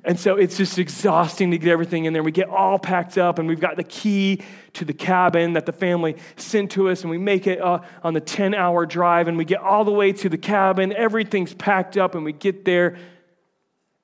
[0.05, 2.23] and so it's just exhausting to get everything in there.
[2.23, 4.41] We get all packed up, and we've got the key
[4.73, 8.13] to the cabin that the family sent to us, and we make it uh, on
[8.13, 10.93] the 10 hour drive, and we get all the way to the cabin.
[10.93, 12.97] Everything's packed up, and we get there,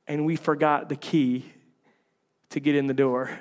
[0.05, 1.45] and we forgot the key
[2.49, 3.39] to get in the door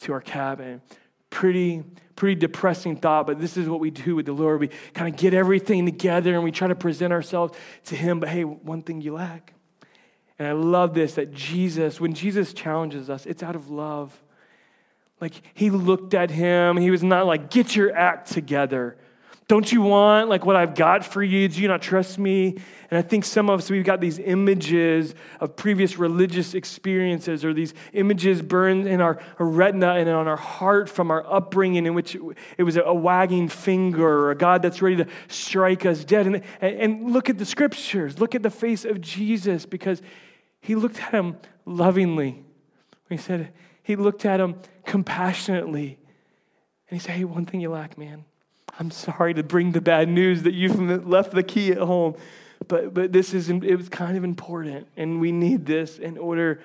[0.00, 0.80] to our cabin.
[1.30, 1.84] Pretty
[2.16, 4.58] pretty depressing thought, but this is what we do with the Lord.
[4.58, 8.18] We kind of get everything together and we try to present ourselves to Him.
[8.18, 9.54] But hey, one thing you lack.
[10.38, 14.20] And I love this that Jesus, when Jesus challenges us, it's out of love.
[15.20, 18.96] Like he looked at him, he was not like, get your act together.
[19.48, 21.48] Don't you want like what I've got for you?
[21.48, 22.58] Do you not trust me?
[22.90, 27.54] And I think some of us, we've got these images of previous religious experiences or
[27.54, 32.14] these images burned in our retina and on our heart from our upbringing in which
[32.58, 36.26] it was a wagging finger or a God that's ready to strike us dead.
[36.26, 38.18] And, and look at the scriptures.
[38.18, 40.02] Look at the face of Jesus because
[40.60, 42.44] he looked at him lovingly.
[43.08, 45.98] He said, he looked at him compassionately.
[46.90, 48.26] And he said, hey, one thing you lack, man
[48.78, 52.14] I'm sorry to bring the bad news that you've left the key at home,
[52.68, 56.60] but, but this is it was kind of important, and we need this in order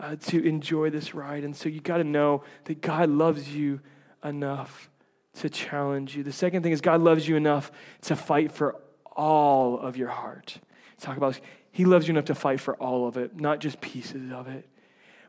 [0.00, 1.44] uh, to enjoy this ride.
[1.44, 3.80] And so you got to know that God loves you
[4.24, 4.90] enough
[5.34, 6.24] to challenge you.
[6.24, 7.70] The second thing is God loves you enough
[8.02, 8.76] to fight for
[9.14, 10.58] all of your heart.
[11.00, 11.38] Talk about
[11.70, 14.68] He loves you enough to fight for all of it, not just pieces of it.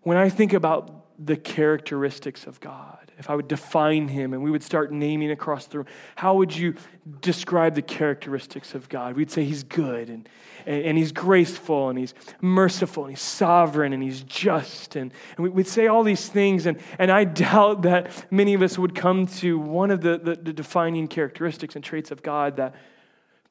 [0.02, 4.52] When I think about the characteristics of God, if I would define him and we
[4.52, 6.76] would start naming across the room, how would you
[7.22, 9.16] describe the characteristics of God?
[9.16, 10.28] We'd say he's good and,
[10.66, 14.96] and, and he's graceful and he's merciful and he's sovereign and he's just.
[14.96, 16.66] And, and we'd say all these things.
[16.66, 20.36] And, and I doubt that many of us would come to one of the, the,
[20.36, 22.76] the defining characteristics and traits of God that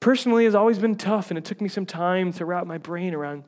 [0.01, 1.31] personally has always been tough.
[1.31, 3.44] And it took me some time to wrap my brain around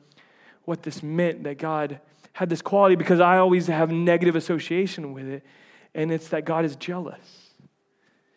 [0.63, 1.99] what this meant that God
[2.35, 5.45] had this quality because I always have negative association with it,
[5.95, 7.45] and it's that God is jealous.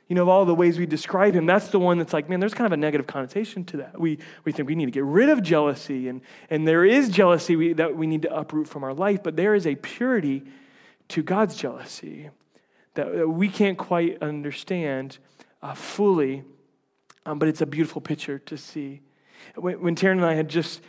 [0.08, 2.40] You know, of all the ways we describe him, that's the one that's like, man,
[2.40, 4.00] there's kind of a negative connotation to that.
[4.00, 7.56] We, we think we need to get rid of jealousy, and, and there is jealousy
[7.56, 10.44] we, that we need to uproot from our life, but there is a purity
[11.08, 12.30] to God's jealousy
[12.94, 15.18] that, that we can't quite understand
[15.62, 16.44] uh, fully,
[17.26, 19.02] um, but it's a beautiful picture to see.
[19.56, 20.80] When, when Taryn and I had just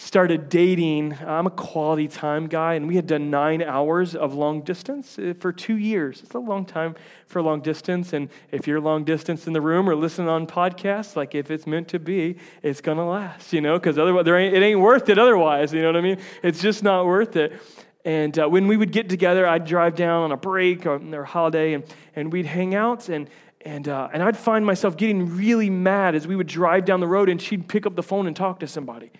[0.00, 1.18] started dating.
[1.26, 5.34] I'm a quality time guy, and we had done nine hours of long distance uh,
[5.36, 6.22] for two years.
[6.22, 6.94] It's a long time
[7.26, 8.12] for long distance.
[8.12, 11.66] And if you're long distance in the room or listening on podcasts, like if it's
[11.66, 15.08] meant to be, it's going to last, you know, because otherwise ain't, it ain't worth
[15.08, 15.74] it otherwise.
[15.74, 16.18] You know what I mean?
[16.44, 17.60] It's just not worth it.
[18.04, 21.24] And uh, when we would get together, I'd drive down on a break or, or
[21.24, 21.82] holiday, and,
[22.14, 23.08] and we'd hang out.
[23.08, 23.28] And,
[23.62, 27.08] and, uh, and I'd find myself getting really mad as we would drive down the
[27.08, 29.10] road and she'd pick up the phone and talk to somebody.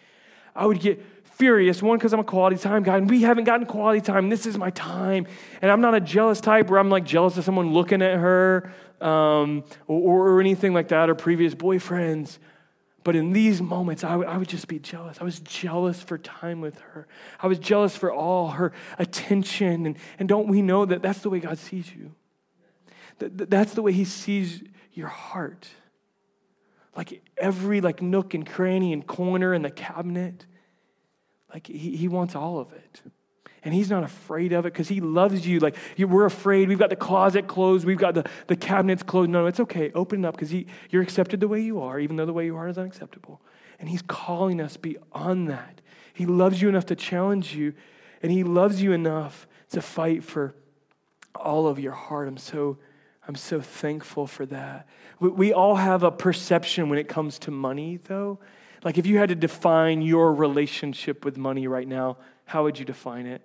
[0.59, 1.81] I would get furious.
[1.83, 4.29] One, because I'm a quality time guy, and we haven't gotten quality time.
[4.29, 5.27] This is my time.
[5.63, 8.73] And I'm not a jealous type where I'm like jealous of someone looking at her
[9.01, 12.39] um, or, or, anything like that or previous boyfriends.
[13.05, 15.19] But in these moments, I, w- I would just be jealous.
[15.21, 17.07] I was jealous for time with her.
[17.41, 19.87] I was jealous for all her attention.
[19.87, 22.17] And, and don't we know that that's the way God sees you?
[23.21, 25.69] That, that's the way He sees your heart
[26.99, 30.45] like every like nook and cranny and corner in the cabinet.
[31.53, 33.03] Like he, he wants all of it.
[33.65, 35.59] And he's not afraid of it because he loves you.
[35.59, 36.69] Like we're afraid.
[36.69, 37.85] We've got the closet closed.
[37.85, 39.31] We've got the, the cabinets closed.
[39.31, 39.91] No, it's okay.
[39.93, 40.55] Open it up because
[40.91, 43.41] you're accepted the way you are, even though the way you are is unacceptable.
[43.81, 45.81] And he's calling us beyond that.
[46.15, 47.75] He loves you enough to challenge you,
[48.23, 50.55] and he loves you enough to fight for
[51.35, 52.27] all of your heart.
[52.29, 52.79] I'm so
[53.29, 54.89] I'm so thankful for that.
[55.21, 58.39] We all have a perception when it comes to money, though.
[58.85, 62.85] Like, if you had to define your relationship with money right now, how would you
[62.85, 63.43] define it?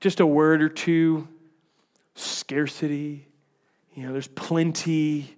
[0.00, 1.28] Just a word or two
[2.14, 3.26] scarcity.
[3.94, 5.36] You know, there's plenty.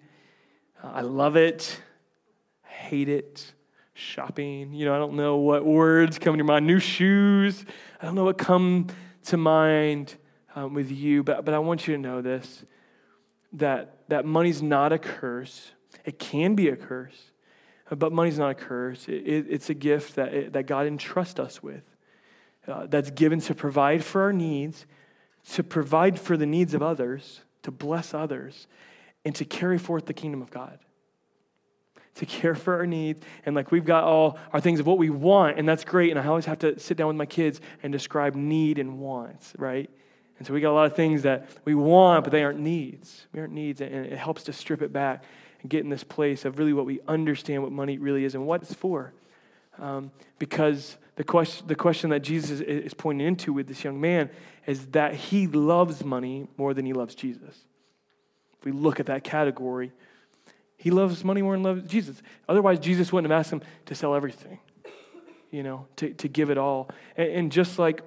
[0.83, 1.81] Uh, I love it.
[2.65, 3.53] Hate it.
[3.95, 4.73] Shopping.
[4.73, 6.67] You know, I don't know what words come to mind.
[6.67, 7.65] New shoes.
[8.01, 8.89] I don't know what come
[9.25, 10.17] to mind
[10.55, 12.65] um, with you, but, but I want you to know this
[13.53, 15.73] that, that money's not a curse.
[16.05, 17.31] It can be a curse,
[17.90, 19.09] but money's not a curse.
[19.09, 21.85] It, it, it's a gift that, it, that God entrusts us with,
[22.66, 24.87] uh, that's given to provide for our needs,
[25.53, 28.66] to provide for the needs of others, to bless others,
[29.25, 30.79] and to carry forth the kingdom of God.
[32.16, 33.20] To care for our needs.
[33.44, 36.11] And like we've got all our things of what we want, and that's great.
[36.11, 39.53] And I always have to sit down with my kids and describe need and wants,
[39.59, 39.90] right?
[40.38, 43.27] And so we got a lot of things that we want, but they aren't needs.
[43.33, 45.25] We aren't needs, and it helps to strip it back
[45.69, 48.63] get in this place of really what we understand what money really is and what
[48.63, 49.13] it's for.
[49.79, 54.31] Um, because the question, the question that Jesus is pointing into with this young man
[54.67, 57.65] is that he loves money more than he loves Jesus.
[58.59, 59.93] If we look at that category,
[60.77, 62.23] he loves money more than loves Jesus.
[62.49, 64.59] Otherwise, Jesus wouldn't have asked him to sell everything,
[65.51, 66.91] you know, to, to give it all.
[67.17, 68.03] And, and just like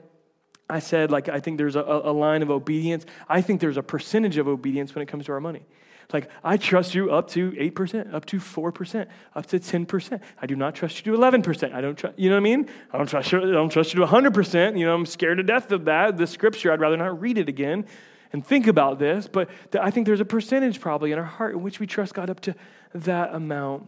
[0.69, 3.05] I said, like, I think there's a, a line of obedience.
[3.27, 5.65] I think there's a percentage of obedience when it comes to our money.
[6.11, 10.21] Like, I trust you up to 8%, up to 4%, up to 10%.
[10.41, 11.73] I do not trust you to 11%.
[11.73, 12.67] I don't trust, you know what I mean?
[12.91, 14.77] I don't trust you, I don't trust you to 100%.
[14.77, 16.17] You know, I'm scared to death of that.
[16.17, 17.85] The scripture, I'd rather not read it again
[18.33, 19.27] and think about this.
[19.27, 22.29] But I think there's a percentage probably in our heart in which we trust God
[22.29, 22.55] up to
[22.93, 23.85] that amount.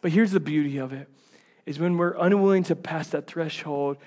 [0.00, 1.08] But here's the beauty of it
[1.66, 3.98] is when we're unwilling to pass that threshold,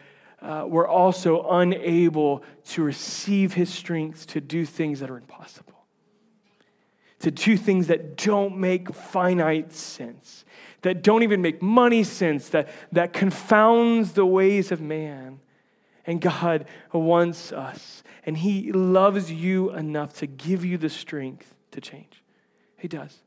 [0.42, 5.71] uh, we're also unable to receive his strength to do things that are impossible,
[7.22, 10.46] to do things that don't make finite sense,
[10.82, 15.40] that don't even make money sense, that, that confounds the ways of man.
[16.06, 21.80] And God wants us, and he loves you enough to give you the strength to
[21.80, 22.24] change.
[22.78, 23.20] He does.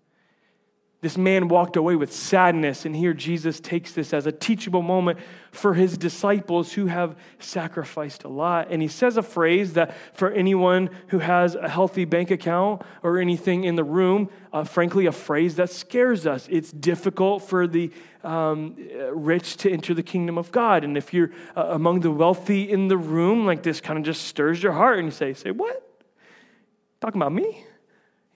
[1.05, 5.19] This man walked away with sadness, and here Jesus takes this as a teachable moment
[5.53, 8.69] for his disciples who have sacrificed a lot.
[8.71, 13.19] And he says a phrase that for anyone who has a healthy bank account or
[13.19, 16.49] anything in the room, uh, frankly, a phrase that scares us.
[16.51, 18.75] It's difficult for the um,
[19.12, 20.85] rich to enter the kingdom of God.
[20.85, 24.23] And if you're uh, among the wealthy in the room, like this kind of just
[24.23, 25.87] stirs your heart, and you say, Say, what?
[27.03, 27.67] Talking about me?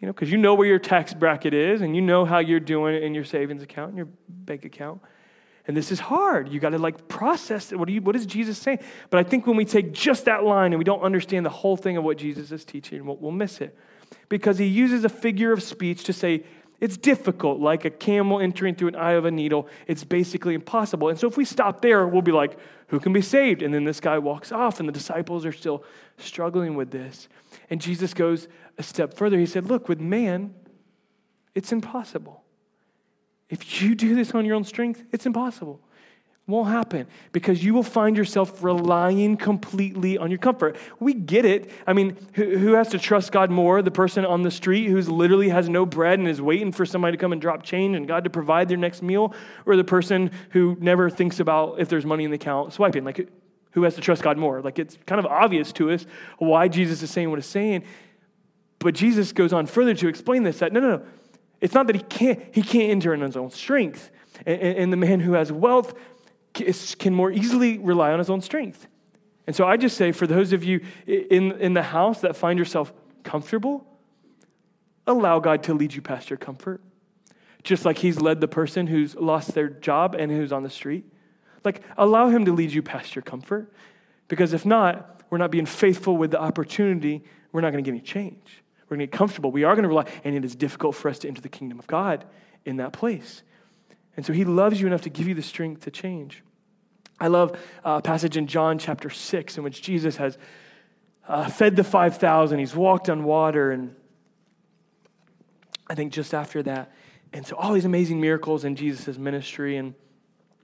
[0.00, 2.61] You know, because you know where your tax bracket is and you know how you're
[2.61, 5.00] doing in your savings account and your bank account.
[5.66, 6.48] And this is hard.
[6.48, 7.78] You got to like process it.
[7.78, 8.78] What, you, what is Jesus saying?
[9.11, 11.76] But I think when we take just that line and we don't understand the whole
[11.76, 13.76] thing of what Jesus is teaching, we'll, we'll miss it.
[14.28, 16.44] Because he uses a figure of speech to say,
[16.81, 19.68] it's difficult, like a camel entering through an eye of a needle.
[19.89, 21.09] It's basically impossible.
[21.09, 22.57] And so if we stop there, we'll be like,
[22.89, 23.62] who can be saved?
[23.62, 25.85] And then this guy walks off, and the disciples are still
[26.16, 27.29] struggling with this.
[27.68, 28.49] And Jesus goes
[28.79, 29.39] a step further.
[29.39, 30.55] He said, Look, with man,
[31.55, 32.45] It's impossible.
[33.49, 35.81] If you do this on your own strength, it's impossible.
[36.49, 40.78] Won't happen because you will find yourself relying completely on your comfort.
[40.99, 41.70] We get it.
[41.86, 43.82] I mean, who, who has to trust God more?
[43.82, 47.18] The person on the street who's literally has no bread and is waiting for somebody
[47.18, 49.34] to come and drop change and God to provide their next meal,
[49.66, 53.05] or the person who never thinks about if there's money in the account swiping?
[53.05, 53.28] Like,
[53.72, 54.62] who has to trust God more?
[54.62, 56.07] Like, it's kind of obvious to us
[56.38, 57.84] why Jesus is saying what he's saying.
[58.78, 61.07] But Jesus goes on further to explain this that no, no, no.
[61.61, 64.11] It's not that he can't, he can't enter in his own strength.
[64.46, 65.92] And, and the man who has wealth
[66.98, 68.86] can more easily rely on his own strength.
[69.46, 72.59] And so I just say, for those of you in, in the house that find
[72.59, 72.92] yourself
[73.22, 73.86] comfortable,
[75.06, 76.82] allow God to lead you past your comfort.
[77.62, 81.04] Just like he's led the person who's lost their job and who's on the street.
[81.64, 83.72] Like, allow him to lead you past your comfort.
[84.28, 87.96] Because if not, we're not being faithful with the opportunity, we're not going to get
[87.96, 88.62] any change.
[88.88, 89.50] We're going to get comfortable.
[89.50, 91.78] We are going to rely, and it is difficult for us to enter the kingdom
[91.78, 92.24] of God
[92.64, 93.42] in that place.
[94.16, 96.42] And so he loves you enough to give you the strength to change.
[97.20, 100.38] I love a passage in John chapter 6 in which Jesus has
[101.26, 102.58] uh, fed the 5,000.
[102.58, 103.94] He's walked on water, and
[105.88, 106.92] I think just after that.
[107.32, 109.76] And so all these amazing miracles in Jesus' ministry.
[109.76, 109.94] And,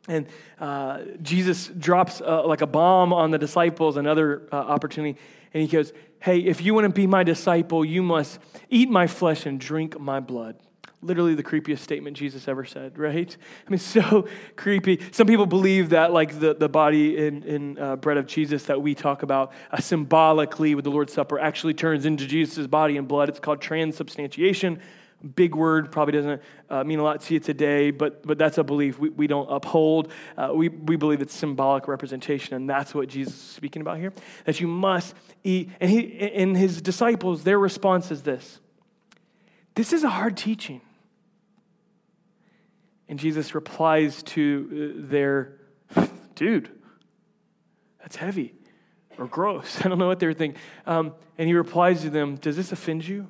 [0.08, 0.26] and
[0.58, 5.18] uh, Jesus drops uh, like a bomb on the disciples, another uh, opportunity.
[5.52, 8.38] And he goes, Hey, if you want to be my disciple, you must
[8.70, 10.56] eat my flesh and drink my blood.
[11.04, 13.36] Literally the creepiest statement Jesus ever said, right?
[13.66, 14.26] I mean, so
[14.56, 15.00] creepy.
[15.12, 18.80] Some people believe that, like the, the body in, in uh, bread of Jesus that
[18.80, 23.06] we talk about uh, symbolically with the Lord's Supper actually turns into Jesus' body and
[23.06, 23.28] blood.
[23.28, 24.80] It's called transubstantiation.
[25.36, 28.64] Big word, probably doesn't uh, mean a lot to you today, but, but that's a
[28.64, 30.12] belief we, we don't uphold.
[30.36, 34.12] Uh, we, we believe it's symbolic representation, and that's what Jesus is speaking about here.
[34.44, 35.70] That you must eat.
[35.80, 38.60] And, he, and his disciples, their response is this
[39.76, 40.82] This is a hard teaching.
[43.08, 45.58] And Jesus replies to uh, their,
[46.34, 46.70] dude,
[48.00, 48.54] that's heavy
[49.18, 49.80] or gross.
[49.84, 50.60] I don't know what they were thinking.
[50.86, 53.28] Um, and he replies to them, Does this offend you?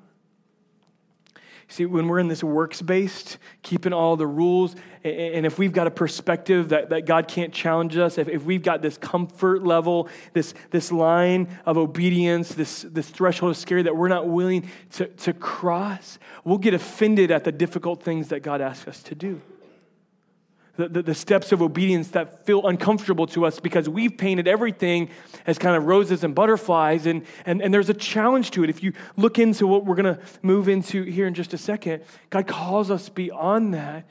[1.67, 5.87] See, when we're in this works based, keeping all the rules, and if we've got
[5.87, 10.09] a perspective that, that God can't challenge us, if, if we've got this comfort level,
[10.35, 15.07] this, this line of obedience, this, this threshold of scary that we're not willing to,
[15.07, 19.41] to cross, we'll get offended at the difficult things that God asks us to do
[20.77, 25.09] the, the, the, steps of obedience that feel uncomfortable to us because we've painted everything
[25.47, 28.71] as kind of roses and butterflies, and, and, and there's a challenge to it.
[28.71, 32.03] If you look into what we're going to move into here in just a second,
[32.31, 34.05] God calls us beyond that.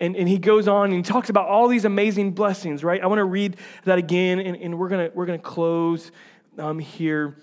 [0.00, 3.02] And, and he goes on and talks about all these amazing blessings, right?
[3.02, 6.10] I want to read that again, and, and we're going we're gonna close
[6.58, 7.36] um, here.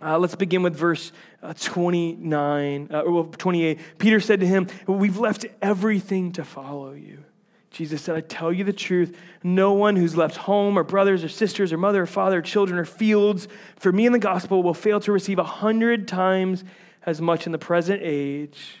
[0.00, 3.80] Uh, let's begin with verse uh, 29, uh, well, 28.
[3.98, 7.24] Peter said to him, We've left everything to follow you.
[7.70, 9.16] Jesus said, I tell you the truth.
[9.42, 12.78] No one who's left home or brothers or sisters or mother or father or children
[12.78, 13.46] or fields
[13.76, 16.64] for me in the gospel will fail to receive a hundred times
[17.04, 18.78] as much in the present age.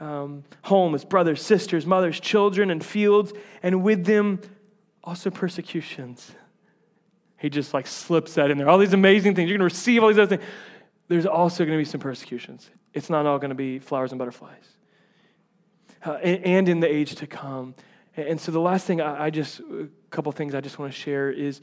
[0.00, 3.32] Um, homes, brothers, sisters, mothers, children, and fields,
[3.64, 4.40] and with them
[5.02, 6.30] also persecutions.
[7.36, 8.68] He just like slips that in there.
[8.68, 9.48] All these amazing things.
[9.48, 10.48] You're going to receive all these other things.
[11.08, 12.70] There's also going to be some persecutions.
[12.94, 14.64] It's not all going to be flowers and butterflies.
[16.04, 17.74] Uh, and, and in the age to come.
[18.18, 20.98] And so the last thing I, I just, a couple things I just want to
[20.98, 21.60] share is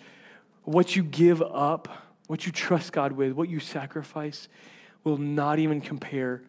[0.64, 1.90] what you give up,
[2.28, 4.48] what you trust God with, what you sacrifice
[5.04, 6.42] will not even compare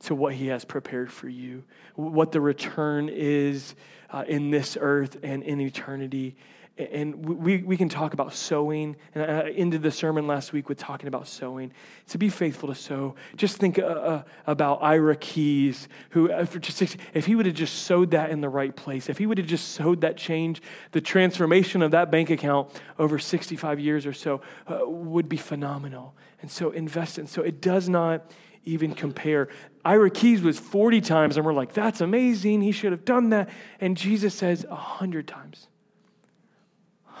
[0.00, 3.74] to what He has prepared for you, what the return is
[4.10, 6.36] uh, in this earth and in eternity
[6.78, 8.96] and we, we can talk about sowing.
[9.14, 11.72] And I ended the sermon last week with talking about sowing.
[12.08, 16.96] To be faithful to sow, just think uh, uh, about Ira Keys, who, uh, just,
[17.14, 19.46] if he would have just sowed that in the right place, if he would have
[19.46, 20.62] just sowed that change,
[20.92, 26.14] the transformation of that bank account over 65 years or so uh, would be phenomenal.
[26.40, 27.26] And so invest in.
[27.26, 28.30] So it does not
[28.64, 29.48] even compare.
[29.84, 32.60] Ira Keys was 40 times, and we're like, that's amazing.
[32.60, 33.48] He should have done that.
[33.80, 35.66] And Jesus says 100 times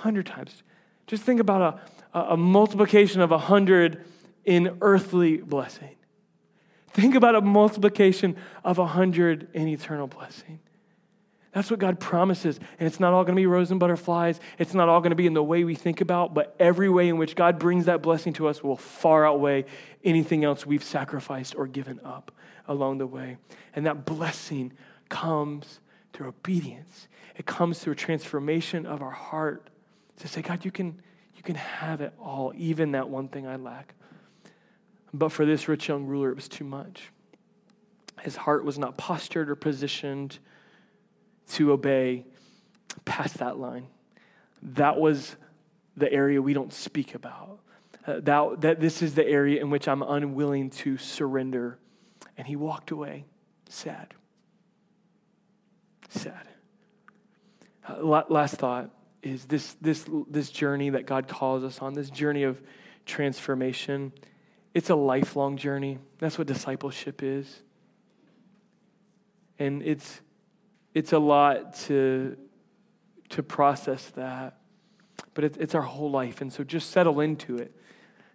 [0.02, 0.62] hundred times.
[1.06, 1.80] Just think about
[2.14, 4.04] a, a multiplication of a hundred
[4.44, 5.96] in earthly blessing.
[6.88, 10.60] Think about a multiplication of a hundred in eternal blessing.
[11.52, 12.58] That's what God promises.
[12.78, 14.38] And it's not all going to be roses and butterflies.
[14.58, 17.08] It's not all going to be in the way we think about, but every way
[17.08, 19.64] in which God brings that blessing to us will far outweigh
[20.04, 22.32] anything else we've sacrificed or given up
[22.66, 23.38] along the way.
[23.74, 24.72] And that blessing
[25.08, 25.80] comes
[26.12, 29.68] through obedience, it comes through a transformation of our heart
[30.18, 31.00] to say, God, you can,
[31.36, 33.94] you can have it all, even that one thing I lack.
[35.12, 37.10] But for this rich young ruler, it was too much.
[38.20, 40.38] His heart was not postured or positioned
[41.52, 42.26] to obey
[43.04, 43.86] past that line.
[44.62, 45.36] That was
[45.96, 47.60] the area we don't speak about.
[48.06, 51.78] Uh, that, that this is the area in which I'm unwilling to surrender.
[52.36, 53.24] And he walked away
[53.68, 54.14] sad.
[56.08, 56.48] Sad.
[57.88, 58.90] Uh, last thought
[59.28, 62.60] is this, this, this journey that God calls us on, this journey of
[63.06, 64.12] transformation,
[64.74, 65.98] it's a lifelong journey.
[66.18, 67.62] That's what discipleship is.
[69.58, 70.20] And it's,
[70.94, 72.36] it's a lot to,
[73.30, 74.58] to process that,
[75.34, 76.40] but it, it's our whole life.
[76.40, 77.74] And so just settle into it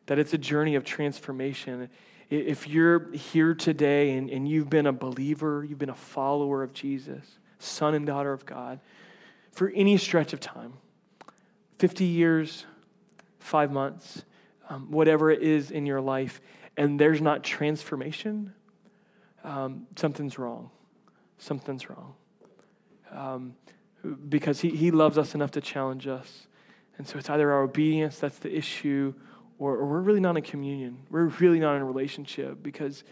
[0.07, 1.89] that it's a journey of transformation.
[2.29, 6.73] If you're here today and, and you've been a believer, you've been a follower of
[6.73, 7.25] Jesus,
[7.59, 8.79] son and daughter of God,
[9.51, 10.73] for any stretch of time
[11.84, 12.65] 50 years,
[13.39, 14.23] five months,
[14.69, 16.39] um, whatever it is in your life,
[16.77, 18.53] and there's not transformation,
[19.43, 20.69] um, something's wrong.
[21.39, 22.13] Something's wrong.
[23.11, 23.55] Um,
[24.29, 26.47] because he, he loves us enough to challenge us.
[26.97, 29.13] And so it's either our obedience that's the issue,
[29.59, 30.99] or, or we're really not in communion.
[31.09, 33.03] We're really not in a relationship because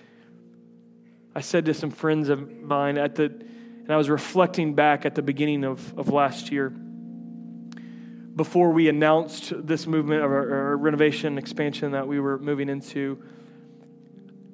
[1.36, 5.16] I said to some friends of mine at the, and I was reflecting back at
[5.16, 6.74] the beginning of, of last year
[8.36, 13.22] before we announced this movement of our, our renovation expansion that we were moving into.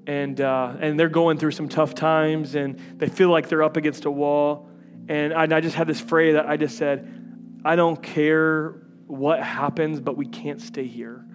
[0.08, 3.78] And, uh, and they're going through some tough times and they feel like they're up
[3.78, 4.70] against a wall.
[5.10, 9.42] And I, I just had this phrase that I just said, I don't care what
[9.42, 11.26] happens, but we can't stay here.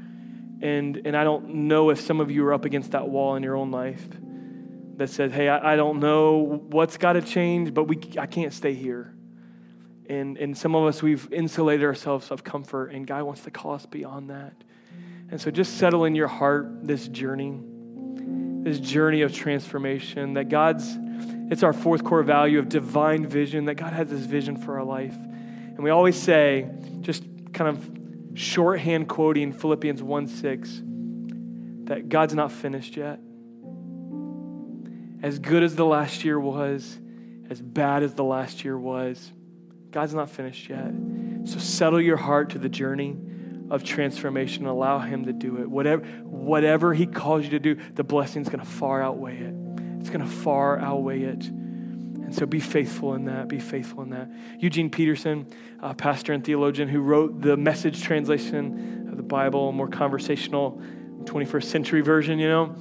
[0.62, 3.42] And, and I don't know if some of you are up against that wall in
[3.42, 4.06] your own life
[4.96, 8.52] that says, hey, I, I don't know what's got to change, but we, I can't
[8.52, 9.14] stay here.
[10.08, 13.74] And, and some of us, we've insulated ourselves of comfort, and God wants to call
[13.74, 14.52] us beyond that.
[15.30, 17.58] And so just settle in your heart this journey,
[18.64, 20.98] this journey of transformation, that God's,
[21.50, 24.84] it's our fourth core value of divine vision, that God has this vision for our
[24.84, 25.14] life.
[25.14, 26.68] And we always say,
[27.00, 27.24] just
[27.54, 30.82] kind of shorthand quoting Philippians 1 6,
[31.84, 33.20] that God's not finished yet.
[35.22, 36.98] As good as the last year was,
[37.48, 39.32] as bad as the last year was,
[39.92, 40.90] God's not finished yet.
[41.44, 43.14] So settle your heart to the journey
[43.70, 44.66] of transformation.
[44.66, 45.68] Allow Him to do it.
[45.68, 49.54] Whatever, whatever He calls you to do, the blessing's going to far outweigh it.
[50.00, 51.46] It's going to far outweigh it.
[51.46, 53.48] And so be faithful in that.
[53.48, 54.30] Be faithful in that.
[54.58, 55.46] Eugene Peterson,
[55.80, 60.80] a pastor and theologian who wrote the message translation of the Bible, more conversational
[61.24, 62.74] 21st century version, you know,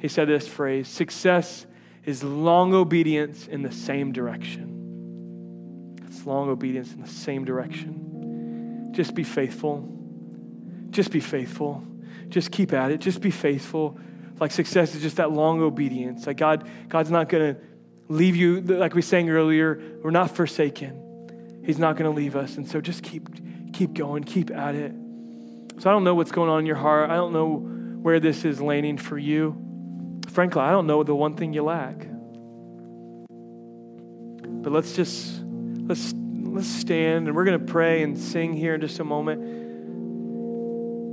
[0.00, 1.66] he said this phrase success
[2.04, 4.73] is long obedience in the same direction
[6.26, 8.90] long obedience in the same direction.
[8.92, 9.88] Just be faithful.
[10.90, 11.82] Just be faithful.
[12.28, 13.00] Just keep at it.
[13.00, 13.98] Just be faithful.
[14.40, 16.26] Like success is just that long obedience.
[16.26, 17.60] Like God, God's not going to
[18.08, 21.62] leave you, like we sang earlier, we're not forsaken.
[21.64, 22.56] He's not going to leave us.
[22.56, 23.28] And so just keep,
[23.72, 24.92] keep going, keep at it.
[25.78, 27.10] So I don't know what's going on in your heart.
[27.10, 29.56] I don't know where this is landing for you.
[30.28, 32.06] Frankly, I don't know the one thing you lack.
[34.62, 35.43] But let's just
[35.86, 39.42] Let's, let's stand and we're going to pray and sing here in just a moment.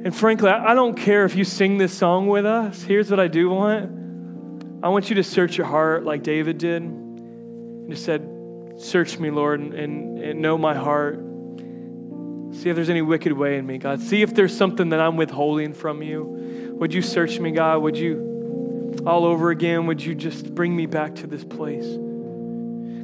[0.03, 2.81] And frankly, I don't care if you sing this song with us.
[2.81, 4.01] Here's what I do want
[4.83, 8.27] I want you to search your heart like David did and just said,
[8.77, 11.19] Search me, Lord, and, and, and know my heart.
[12.53, 14.01] See if there's any wicked way in me, God.
[14.01, 16.75] See if there's something that I'm withholding from you.
[16.79, 17.83] Would you search me, God?
[17.83, 21.85] Would you, all over again, would you just bring me back to this place?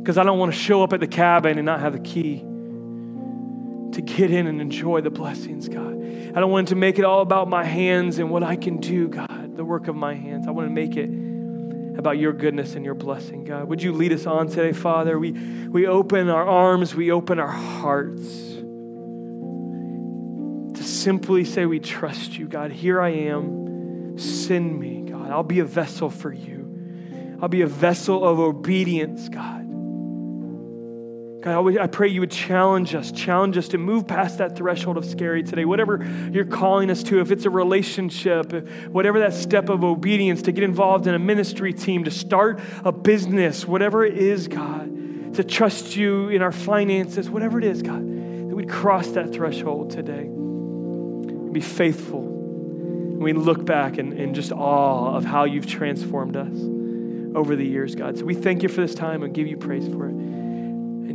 [0.08, 2.38] Because I don't want to show up at the cabin and not have the key
[2.38, 6.02] to get in and enjoy the blessings, God.
[6.34, 9.10] I don't want to make it all about my hands and what I can do,
[9.10, 10.48] God, the work of my hands.
[10.48, 11.10] I want to make it
[12.00, 13.68] about your goodness and your blessing, God.
[13.68, 15.20] Would you lead us on today, Father?
[15.20, 18.30] We, we open our arms, we open our hearts
[20.78, 22.72] to simply say, We trust you, God.
[22.72, 24.18] Here I am.
[24.18, 25.32] Send me, God.
[25.32, 27.38] I'll be a vessel for you.
[27.42, 29.57] I'll be a vessel of obedience, God.
[31.42, 35.06] God, I pray you would challenge us, challenge us to move past that threshold of
[35.06, 35.66] scary today.
[35.66, 38.52] Whatever you're calling us to, if it's a relationship,
[38.88, 42.92] whatever that step of obedience, to get involved in a ministry team, to start a
[42.92, 48.02] business, whatever it is, God, to trust you in our finances, whatever it is, God,
[48.02, 52.24] that we'd cross that threshold today and be faithful.
[52.24, 56.58] And we look back in, in just awe of how you've transformed us
[57.36, 58.18] over the years, God.
[58.18, 60.47] So we thank you for this time and give you praise for it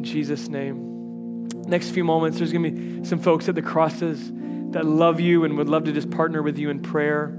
[0.02, 1.48] Jesus' name.
[1.66, 4.30] Next few moments, there's going to be some folks at the crosses
[4.72, 7.38] that love you and would love to just partner with you in prayer.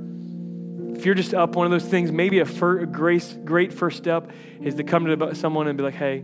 [0.96, 4.32] if you're just up one of those things, maybe a, fir- grace, great first step
[4.62, 6.24] is to come to someone and be like, hey,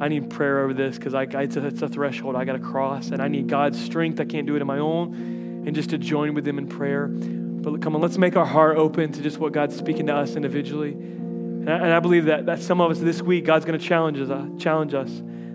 [0.00, 3.10] I need prayer over this because I, it's, it's a threshold I got to cross,
[3.10, 4.18] and I need God's strength.
[4.18, 7.08] I can't do it on my own, and just to join with them in prayer.
[7.08, 10.36] But come on, let's make our heart open to just what God's speaking to us
[10.36, 10.92] individually.
[10.92, 13.84] And I, and I believe that, that some of us this week, God's going to
[13.84, 14.30] challenge us.
[14.30, 15.10] Uh, challenge us.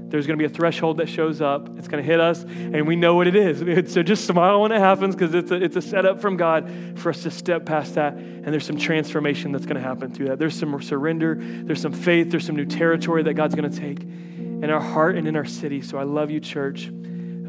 [0.10, 1.70] There's going to be a threshold that shows up.
[1.78, 3.64] It's going to hit us, and we know what it is.
[3.96, 7.10] So just smile when it happens because it's a, it's a setup from God for
[7.10, 8.14] us to step past that.
[8.14, 10.40] And there's some transformation that's going to happen through that.
[10.40, 14.02] There's some surrender, there's some faith, there's some new territory that God's going to take
[14.02, 15.82] in our heart and in our city.
[15.82, 16.92] So I love you, church.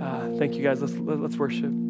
[0.00, 0.82] Uh, thank you guys.
[0.82, 1.85] Let's, let's worship.